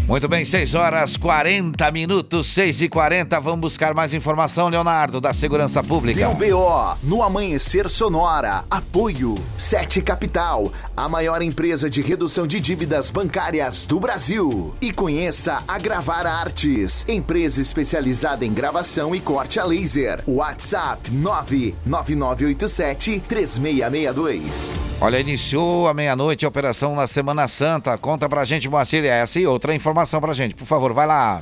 [0.08, 5.34] Muito bem, 6 horas 40 minutos, 6 e 40 Vamos buscar mais informação, Leonardo, da
[5.34, 6.20] Segurança Pública.
[6.20, 8.66] Deu BO no Amanhecer Sonora.
[8.70, 14.74] Apoio Sete Capital, a maior empresa de redução de dívidas bancárias do Brasil.
[14.82, 20.22] E conheça a Gravar Artes, empresa especializada em gravação e corte a laser.
[20.28, 24.76] WhatsApp 99987 3662.
[25.00, 27.98] Olha, iniciou a meia-noite a operação na Semana Santa.
[27.98, 30.56] Conta pra gente, Moacir, essa e outra informação pra gente.
[30.56, 31.42] Por favor, vai lá.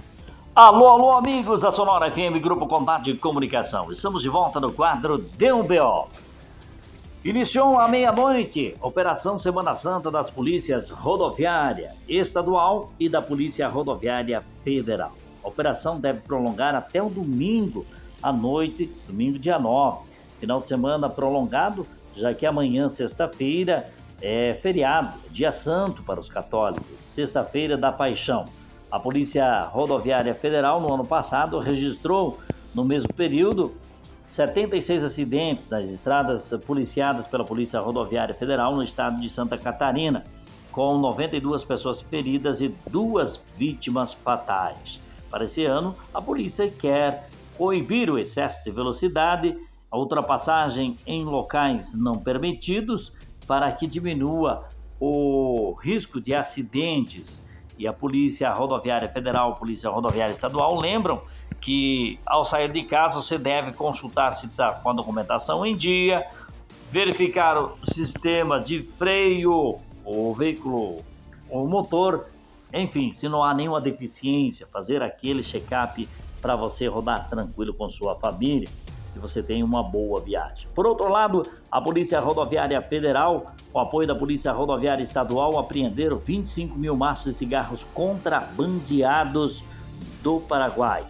[0.55, 3.91] Alô, alô, amigos da Sonora FM, Grupo Combate de Comunicação.
[3.91, 6.09] Estamos de volta no quadro DUBO.
[7.23, 15.11] Iniciou à meia-noite Operação Semana Santa das Polícias Rodoviária Estadual e da Polícia Rodoviária Federal.
[15.43, 17.85] A operação deve prolongar até o domingo
[18.21, 20.07] à noite, domingo dia 9.
[20.39, 23.89] Final de semana prolongado, já que amanhã, sexta-feira,
[24.21, 28.45] é feriado, dia santo para os católicos, sexta-feira da paixão.
[28.91, 32.39] A Polícia Rodoviária Federal, no ano passado, registrou,
[32.73, 33.73] no mesmo período,
[34.27, 40.23] 76 acidentes nas estradas policiadas pela Polícia Rodoviária Federal no estado de Santa Catarina,
[40.71, 45.01] com 92 pessoas feridas e duas vítimas fatais.
[45.29, 47.27] Para esse ano, a polícia quer
[47.57, 49.57] coibir o excesso de velocidade,
[49.91, 53.13] a ultrapassagem em locais não permitidos,
[53.49, 54.69] para que diminua
[54.99, 57.43] o risco de acidentes.
[57.79, 61.23] E a Polícia Rodoviária Federal, Polícia Rodoviária Estadual lembram
[61.59, 66.27] que ao sair de casa você deve consultar se está com a documentação em dia,
[66.91, 71.03] verificar o sistema de freio, o veículo,
[71.49, 72.27] o motor,
[72.71, 76.07] enfim, se não há nenhuma deficiência, fazer aquele check-up
[76.39, 78.69] para você rodar tranquilo com sua família
[79.15, 80.67] e você tenha uma boa viagem.
[80.73, 81.41] Por outro lado,
[81.71, 87.33] a Polícia Rodoviária Federal, com apoio da Polícia Rodoviária Estadual, apreenderam 25 mil maços de
[87.33, 89.63] cigarros contrabandeados
[90.21, 91.05] do Paraguai.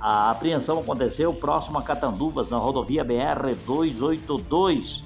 [0.00, 5.02] A apreensão aconteceu próximo a Catanduvas, na rodovia BR-282,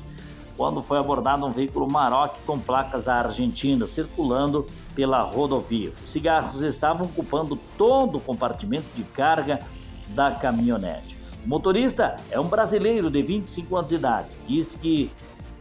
[0.56, 5.92] quando foi abordado um veículo Maroc com placas da Argentina circulando pela rodovia.
[6.02, 9.60] Os cigarros estavam ocupando todo o compartimento de carga
[10.08, 11.19] da caminhonete.
[11.44, 14.28] O motorista é um brasileiro de 25 anos de idade.
[14.46, 15.10] Diz que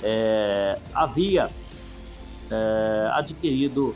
[0.03, 1.49] é, havia
[2.51, 3.95] é, adquirido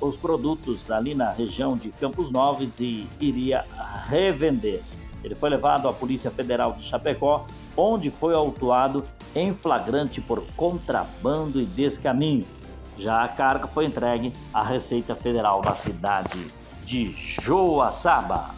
[0.00, 3.64] os produtos ali na região de Campos Novos e iria
[4.08, 4.82] revender.
[5.22, 7.46] Ele foi levado à Polícia Federal de Chapecó,
[7.76, 12.44] onde foi autuado em flagrante por contrabando e descaminho.
[12.96, 16.46] Já a carga foi entregue à Receita Federal da cidade
[16.84, 18.54] de Joaçaba.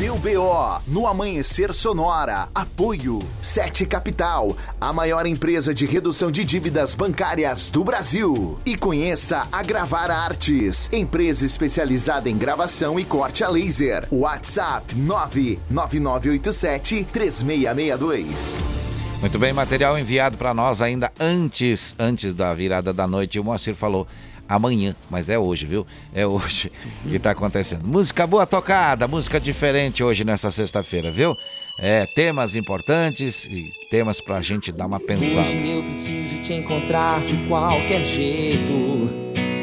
[0.00, 2.48] Deu BO no Amanhecer Sonora.
[2.54, 8.58] Apoio Sete Capital, a maior empresa de redução de dívidas bancárias do Brasil.
[8.64, 14.08] E conheça a Gravar Artes, empresa especializada em gravação e corte a laser.
[14.10, 18.80] WhatsApp 99987 3662.
[19.20, 23.38] Muito bem, material enviado para nós ainda antes, antes da virada da noite.
[23.38, 24.08] O Moacir falou
[24.50, 25.86] amanhã, mas é hoje, viu?
[26.12, 26.72] É hoje
[27.08, 27.86] que tá acontecendo.
[27.86, 31.36] Música boa tocada, música diferente hoje nessa sexta-feira, viu?
[31.78, 35.40] É, temas importantes e temas pra gente dar uma pensada.
[35.40, 39.08] Hoje eu preciso te encontrar de qualquer jeito,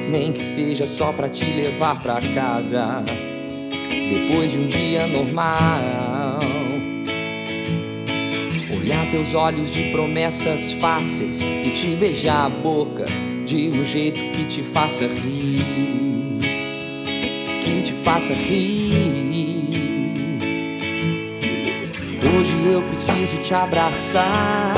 [0.10, 3.04] nem que seja só pra te levar pra casa.
[3.82, 6.40] Depois de um dia normal,
[8.74, 13.06] olhar teus olhos de promessas fáceis e te beijar a boca
[13.48, 15.64] de um jeito que te faça rir,
[17.64, 19.72] que te faça rir.
[22.22, 24.74] Hoje eu preciso te abraçar,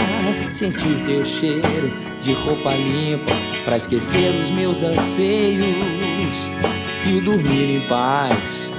[0.54, 1.92] sentir teu cheiro
[2.22, 3.34] de roupa limpa,
[3.66, 5.66] pra esquecer os meus anseios
[7.08, 8.72] e dormir em paz.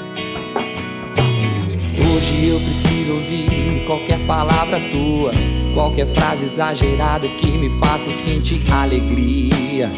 [2.15, 5.33] Hoje eu preciso ouvir qualquer palavra tua,
[5.75, 9.91] qualquer frase exagerada que me faça sentir alegria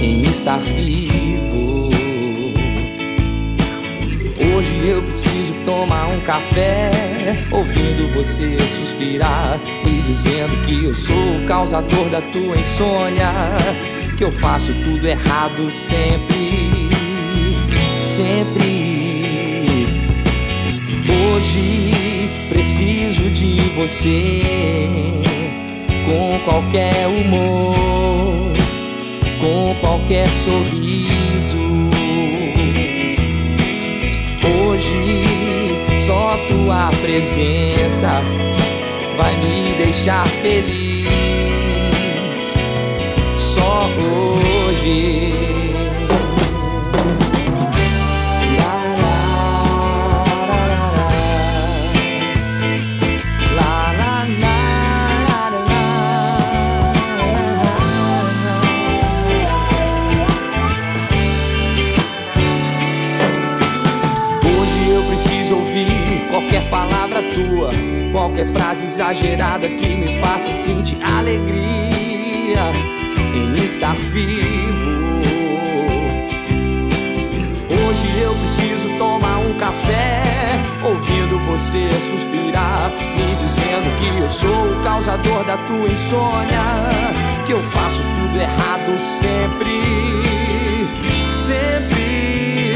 [0.00, 1.90] em estar vivo.
[4.56, 6.90] Hoje eu preciso tomar um café,
[7.50, 13.32] ouvindo você suspirar e dizendo que eu sou o causador da tua insônia,
[14.16, 16.88] que eu faço tudo errado sempre,
[18.02, 18.88] sempre.
[21.08, 21.87] Hoje
[23.78, 24.42] você
[26.04, 28.52] com qualquer humor,
[29.40, 31.88] com qualquer sorriso.
[34.42, 35.24] Hoje
[36.08, 38.20] só tua presença
[39.16, 41.06] vai me deixar feliz.
[43.36, 45.47] Só hoje.
[68.18, 72.64] Qualquer frase exagerada que me faça sentir alegria
[73.32, 75.20] em estar vivo.
[77.70, 84.82] Hoje eu preciso tomar um café, ouvindo você suspirar, me dizendo que eu sou o
[84.82, 86.64] causador da tua insônia,
[87.46, 89.80] que eu faço tudo errado sempre,
[91.46, 92.74] sempre.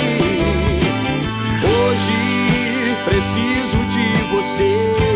[1.66, 5.11] Hoje preciso de você,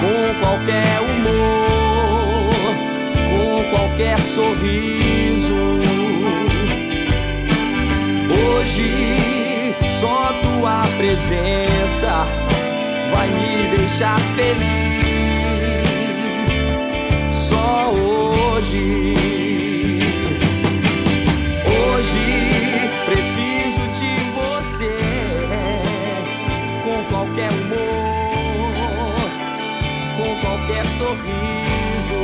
[0.00, 2.48] com qualquer humor,
[3.30, 5.54] com qualquer sorriso.
[8.30, 12.26] Hoje só tua presença
[13.10, 14.98] vai me deixar feliz.
[17.32, 19.07] Só hoje.
[30.98, 32.18] Sorriso.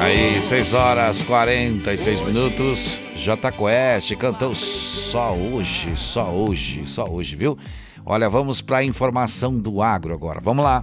[0.00, 2.98] Aí, 6 horas 46 minutos.
[3.16, 7.58] J Quest cantou só hoje, só hoje, só hoje, viu?
[8.04, 10.40] Olha, vamos para a informação do agro agora.
[10.40, 10.82] Vamos lá.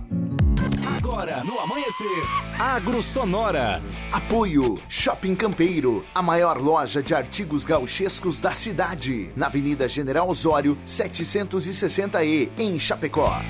[0.98, 2.24] Agora, no amanhecer,
[2.60, 3.82] Agro Sonora.
[4.12, 10.78] Apoio Shopping Campeiro, a maior loja de artigos gauchescos da cidade, na Avenida General Osório,
[10.86, 13.42] 760E, em Chapecó.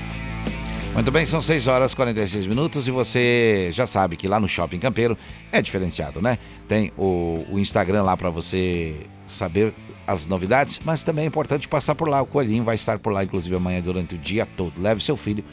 [0.98, 4.48] Muito bem, são 6 horas e 46 minutos e você já sabe que lá no
[4.48, 5.16] Shopping Campeiro
[5.52, 6.38] é diferenciado, né?
[6.66, 9.72] Tem o, o Instagram lá para você saber
[10.04, 12.20] as novidades, mas também é importante passar por lá.
[12.20, 14.82] O Coelhinho vai estar por lá, inclusive amanhã durante o dia todo.
[14.82, 15.44] Leve seu filho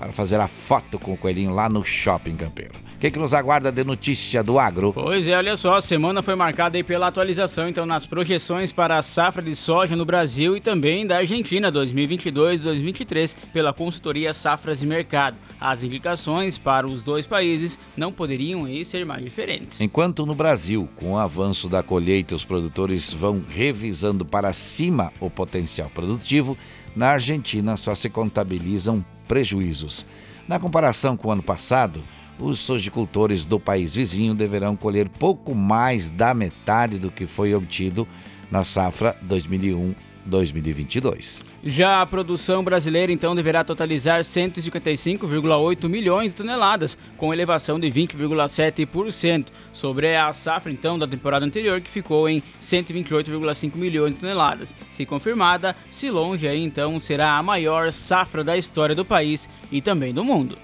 [0.00, 2.74] para fazer a foto com o Coelhinho lá no Shopping Campeiro.
[2.98, 4.92] O que, que nos aguarda de notícia do agro?
[4.92, 8.98] Pois é, olha só, a semana foi marcada aí pela atualização então nas projeções para
[8.98, 14.86] a safra de soja no Brasil e também da Argentina 2022-2023 pela consultoria Safras e
[14.86, 15.36] Mercado.
[15.60, 19.80] As indicações para os dois países não poderiam aí ser mais diferentes.
[19.80, 25.30] Enquanto no Brasil, com o avanço da colheita, os produtores vão revisando para cima o
[25.30, 26.58] potencial produtivo,
[26.96, 30.04] na Argentina só se contabilizam prejuízos.
[30.48, 32.02] Na comparação com o ano passado,
[32.38, 38.06] os sojicultores do país vizinho deverão colher pouco mais da metade do que foi obtido
[38.50, 41.46] na safra 2001-2022.
[41.64, 49.46] Já a produção brasileira então deverá totalizar 155,8 milhões de toneladas, com elevação de 20,7%
[49.72, 54.72] sobre a safra então da temporada anterior que ficou em 128,5 milhões de toneladas.
[54.92, 59.82] Se confirmada, se longe aí então será a maior safra da história do país e
[59.82, 60.56] também do mundo.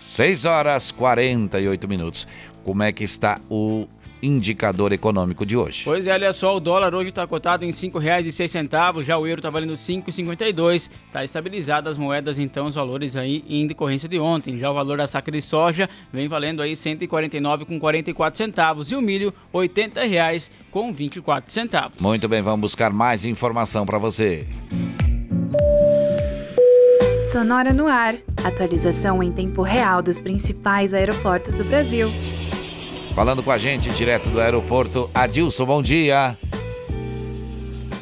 [0.00, 2.26] 6 horas 48 minutos.
[2.64, 3.86] Como é que está o
[4.22, 5.82] indicador econômico de hoje?
[5.84, 9.38] Pois é, olha só, o dólar hoje está cotado em R$ 5,06, já o euro
[9.38, 10.90] está valendo R$ 5,52.
[11.06, 14.58] Está estabilizado as moedas, então, os valores aí em decorrência de ontem.
[14.58, 19.00] Já o valor da saca de soja vem valendo aí R$ 149,44 centavos e o
[19.00, 22.00] milho R$ 80,24 com 24 centavos.
[22.00, 24.46] Muito bem, vamos buscar mais informação para você.
[27.30, 28.14] Sonora no ar.
[28.42, 32.08] Atualização em tempo real dos principais aeroportos do Brasil.
[33.14, 36.38] Falando com a gente direto do aeroporto, Adilson, bom dia.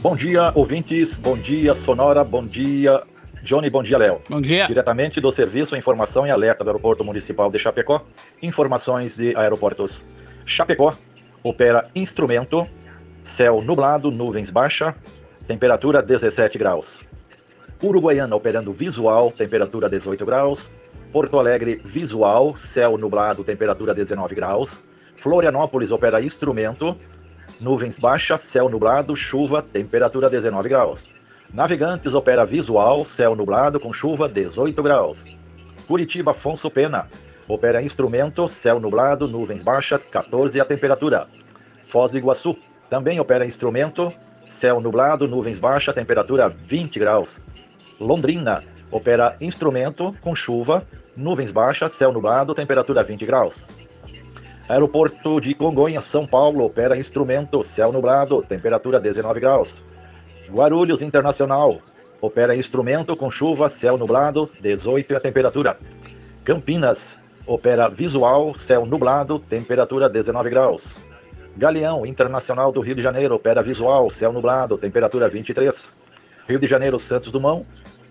[0.01, 1.19] Bom dia, ouvintes.
[1.19, 2.23] Bom dia, Sonora.
[2.23, 3.03] Bom dia,
[3.43, 3.69] Johnny.
[3.69, 4.23] Bom dia, Léo.
[4.31, 4.65] Bom dia.
[4.69, 8.07] Diretamente do Serviço Informação e Alerta do Aeroporto Municipal de Chapecó.
[8.41, 10.05] Informações de aeroportos.
[10.45, 10.95] Chapecó
[11.43, 12.65] opera instrumento,
[13.25, 14.95] céu nublado, nuvens baixa,
[15.49, 17.06] temperatura 17 graus.
[17.83, 20.71] Uruguaiana operando visual, temperatura 18 graus.
[21.13, 24.79] Porto Alegre visual, céu nublado, temperatura 19 graus.
[25.17, 26.97] Florianópolis opera instrumento,
[27.61, 31.09] nuvens baixa, céu nublado, chuva, temperatura 19 graus.
[31.53, 35.25] Navegantes opera visual, céu nublado com chuva 18 graus.
[35.87, 37.09] Curitiba Afonso Pena
[37.47, 41.29] opera instrumento, céu nublado, nuvens baixa, 14 a temperatura.
[41.87, 42.57] Foz do Iguaçu
[42.91, 44.13] também opera instrumento,
[44.49, 47.41] céu nublado, nuvens baixa, temperatura 20 graus.
[47.99, 50.87] Londrina opera instrumento com chuva,
[51.17, 53.67] nuvens baixas, céu nublado, temperatura 20 graus.
[54.69, 59.83] Aeroporto de Congonhas, São Paulo, opera instrumento, céu nublado, temperatura 19 graus.
[60.51, 61.81] Guarulhos Internacional,
[62.21, 65.79] opera instrumento com chuva, céu nublado, 18 e a temperatura.
[66.45, 67.17] Campinas,
[67.47, 70.97] opera visual, céu nublado, temperatura 19 graus.
[71.57, 75.93] Galeão Internacional do Rio de Janeiro, opera visual, céu nublado, temperatura 23.
[76.49, 77.67] Rio de Janeiro, Santos Dumont,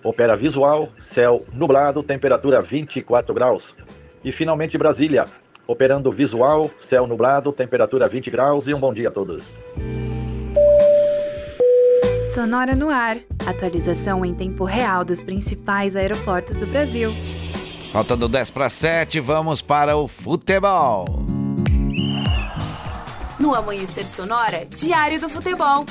[0.06, 3.76] opera visual, céu nublado, temperatura 24 graus.
[4.24, 5.26] E finalmente Brasília,
[5.68, 9.52] operando visual, céu nublado, temperatura 20 graus e um bom dia a todos.
[12.32, 13.18] Sonora no ar.
[13.48, 17.12] Atualização em tempo real dos principais aeroportos do Brasil.
[17.92, 21.06] Faltando 10 para 7, vamos para o futebol.
[23.40, 25.86] No Amanhecer Sonora, Diário do Futebol.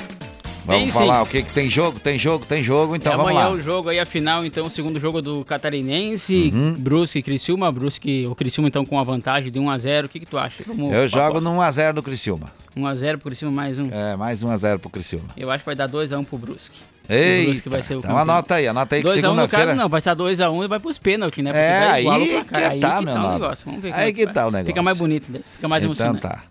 [0.65, 1.21] Vamos Tem falar sim.
[1.21, 3.53] o que, que tem jogo, tem jogo, tem jogo, então é vamos amanhã lá.
[3.53, 6.73] o jogo aí, a final, então, o segundo jogo do Catarinense, Uhum.
[6.73, 7.71] Brusque e Criciúma.
[7.71, 10.05] Brusque, o Criciúma, então, com a vantagem de 1x0.
[10.05, 10.63] O que, que tu acha?
[10.65, 12.51] Vamos- Eu jogo no 1x0 do Criciúma.
[12.75, 13.89] 1x0 pro Criciúma, mais um.
[13.91, 15.25] É, mais 1x0 pro Criciúma.
[15.37, 16.79] Eu acho que vai dar 2x1 pro Brusque.
[17.07, 18.21] O Eita, Brusque vai ser o então campeão.
[18.23, 20.79] anota aí, anota aí que 2x1 no segunda-feira- caso, não, vai ser 2x1 e vai
[20.79, 21.51] pros pênaltis, né?
[21.51, 23.65] Porque É, igual aí que tá, que meu tá o negócio.
[23.65, 24.33] Vamos ver Aí é que vai.
[24.33, 24.65] tá o negócio.
[24.65, 25.39] Fica mais bonito, né?
[25.55, 26.21] Fica mais então emocionante.
[26.23, 26.43] tá.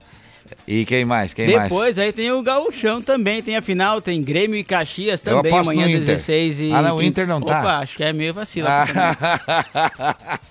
[0.66, 1.32] E quem mais?
[1.34, 1.70] Quem mais?
[1.70, 5.86] Depois aí tem o Gauchão também, tem a final, tem Grêmio e Caxias também, amanhã
[5.86, 6.06] no Inter.
[6.06, 6.72] 16 e...
[6.72, 7.60] Ah, não, o Inter não tá?
[7.60, 8.68] Opa, acho que é meio vacilo.
[8.68, 8.86] Ah.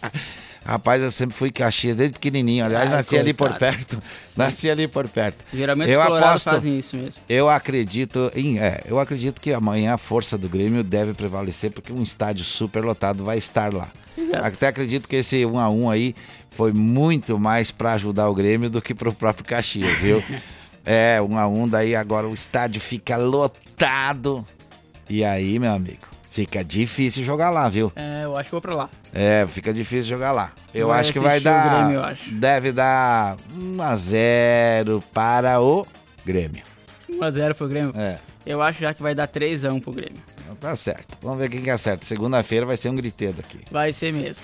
[0.66, 2.64] Rapaz, eu sempre fui Caxias desde pequenininho.
[2.64, 3.76] Aliás, Ai, nasci ali por coitado.
[3.76, 4.00] perto.
[4.36, 5.46] Nasci ali por perto.
[5.54, 7.14] Geralmente eu aposto, fazem isso mesmo.
[7.30, 11.94] Eu acredito em, é, eu acredito que amanhã a força do Grêmio deve prevalecer porque
[11.94, 13.88] um estádio super lotado vai estar lá.
[14.18, 14.46] Exato.
[14.48, 16.16] Até acredito que esse 1 a 1 aí
[16.56, 20.24] foi muito mais para ajudar o Grêmio do que para o próprio Caxias, viu?
[20.86, 24.46] é, 1 a 1 daí agora o estádio fica lotado.
[25.10, 27.92] E aí, meu amigo, fica difícil jogar lá, viu?
[27.96, 28.90] É, eu acho que vou pra lá.
[29.14, 30.52] É, fica difícil jogar lá.
[30.74, 31.88] Eu Vai acho que vai dar.
[31.88, 32.18] Grêmio.
[32.40, 35.86] Deve dar 1 a 0 para o
[36.26, 36.64] Grêmio.
[37.10, 37.94] 1x0 pro Grêmio.
[37.96, 38.18] É.
[38.46, 40.22] Eu acho já que vai dar 3x1 pro Grêmio.
[40.60, 41.18] Tá certo.
[41.22, 42.06] Vamos ver quem que acerta.
[42.06, 43.60] Segunda-feira vai ser um griteiro aqui.
[43.72, 44.44] Vai ser mesmo.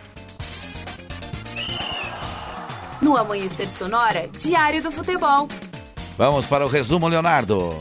[3.02, 5.48] No Amanhecer Sonora, Diário do Futebol.
[6.18, 7.74] Vamos para o resumo, Leonardo.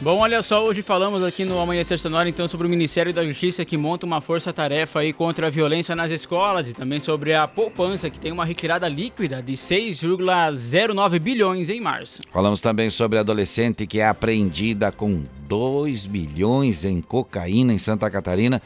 [0.00, 3.64] Bom, olha só, hoje falamos aqui no Amanhecer Sonora então sobre o Ministério da Justiça
[3.64, 8.10] que monta uma força-tarefa aí contra a violência nas escolas e também sobre a poupança
[8.10, 12.20] que tem uma retirada líquida de 6,09 bilhões em março.
[12.32, 18.10] Falamos também sobre a adolescente que é apreendida com 2 bilhões em cocaína em Santa
[18.10, 18.60] Catarina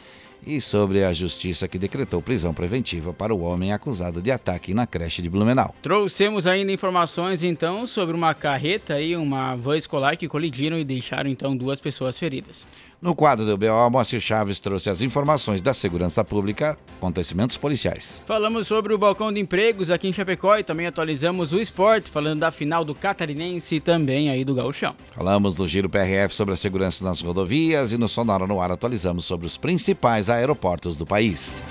[0.45, 4.87] e sobre a justiça que decretou prisão preventiva para o homem acusado de ataque na
[4.87, 5.73] creche de Blumenau.
[5.81, 11.29] Trouxemos ainda informações então sobre uma carreta e uma van escolar que colidiram e deixaram
[11.29, 12.65] então duas pessoas feridas.
[12.99, 18.23] No quadro do BO, Moacir Chaves trouxe as informações da segurança pública, acontecimentos policiais.
[18.25, 22.39] Falamos sobre o balcão de empregos aqui em Chapecó e também atualizamos o esporte, falando
[22.39, 24.95] da final do Catarinense e também aí do Gauchão.
[25.11, 29.25] Falamos do Giro PRF sobre a segurança nas rodovias e no Sonora no Ar atualizamos
[29.25, 31.63] sobre os principais aeroportos do país.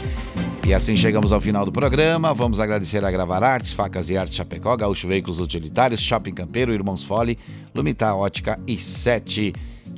[0.65, 2.33] E assim chegamos ao final do programa.
[2.35, 7.03] Vamos agradecer a Gravar Artes, Facas e Artes Chapecó, Gaúcho Veículos Utilitários, Shopping Campeiro, Irmãos
[7.03, 7.37] Fole,
[7.75, 9.53] Lumita Ótica e Sete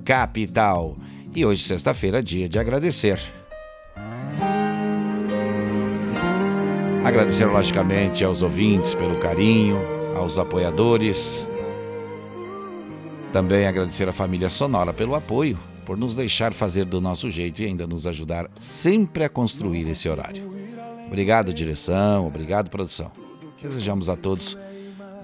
[0.07, 0.97] Capital.
[1.35, 3.21] E hoje, sexta-feira, dia de agradecer.
[7.05, 9.79] Agradecer, logicamente, aos ouvintes pelo carinho,
[10.17, 11.47] aos apoiadores.
[13.33, 17.67] Também agradecer à família Sonora pelo apoio, por nos deixar fazer do nosso jeito e
[17.67, 20.51] ainda nos ajudar sempre a construir esse horário.
[21.07, 23.11] Obrigado, direção, obrigado, produção.
[23.63, 24.57] Desejamos a todos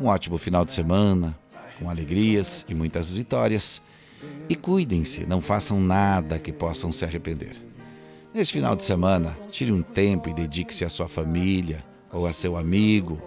[0.01, 1.37] um ótimo final de semana,
[1.79, 3.81] com alegrias e muitas vitórias.
[4.49, 7.57] E cuidem-se, não façam nada que possam se arrepender.
[8.33, 12.57] Neste final de semana, tire um tempo e dedique-se à sua família ou a seu
[12.57, 13.21] amigo.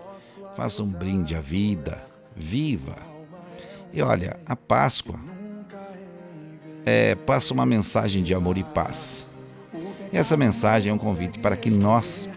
[0.55, 2.03] Faça um brinde à vida.
[2.35, 2.97] Viva!
[3.93, 5.19] E olha, a Páscoa
[6.85, 9.25] é, passa uma mensagem de amor e paz.
[10.11, 12.29] E essa mensagem é um convite para que nós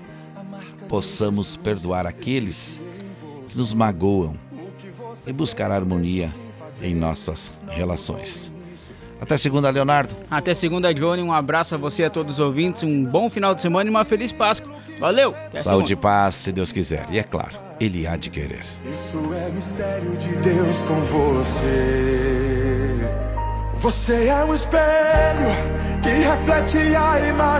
[0.88, 2.80] possamos perdoar aqueles
[3.48, 4.34] que nos magoam
[5.26, 6.32] e buscar harmonia
[6.82, 8.50] em nossas relações.
[9.20, 10.16] Até segunda, Leonardo.
[10.30, 11.22] Até segunda, Johnny.
[11.22, 12.82] Um abraço a você e a todos os ouvintes.
[12.82, 14.80] Um bom final de semana e uma feliz Páscoa.
[14.98, 15.34] Valeu!
[15.46, 17.06] Até Saúde e paz, se Deus quiser.
[17.10, 18.64] E é claro, Ele há de querer.
[18.84, 22.40] Isso é mistério de Deus com você.
[23.74, 25.48] Você é um espelho
[26.02, 27.40] que reflete a imagem.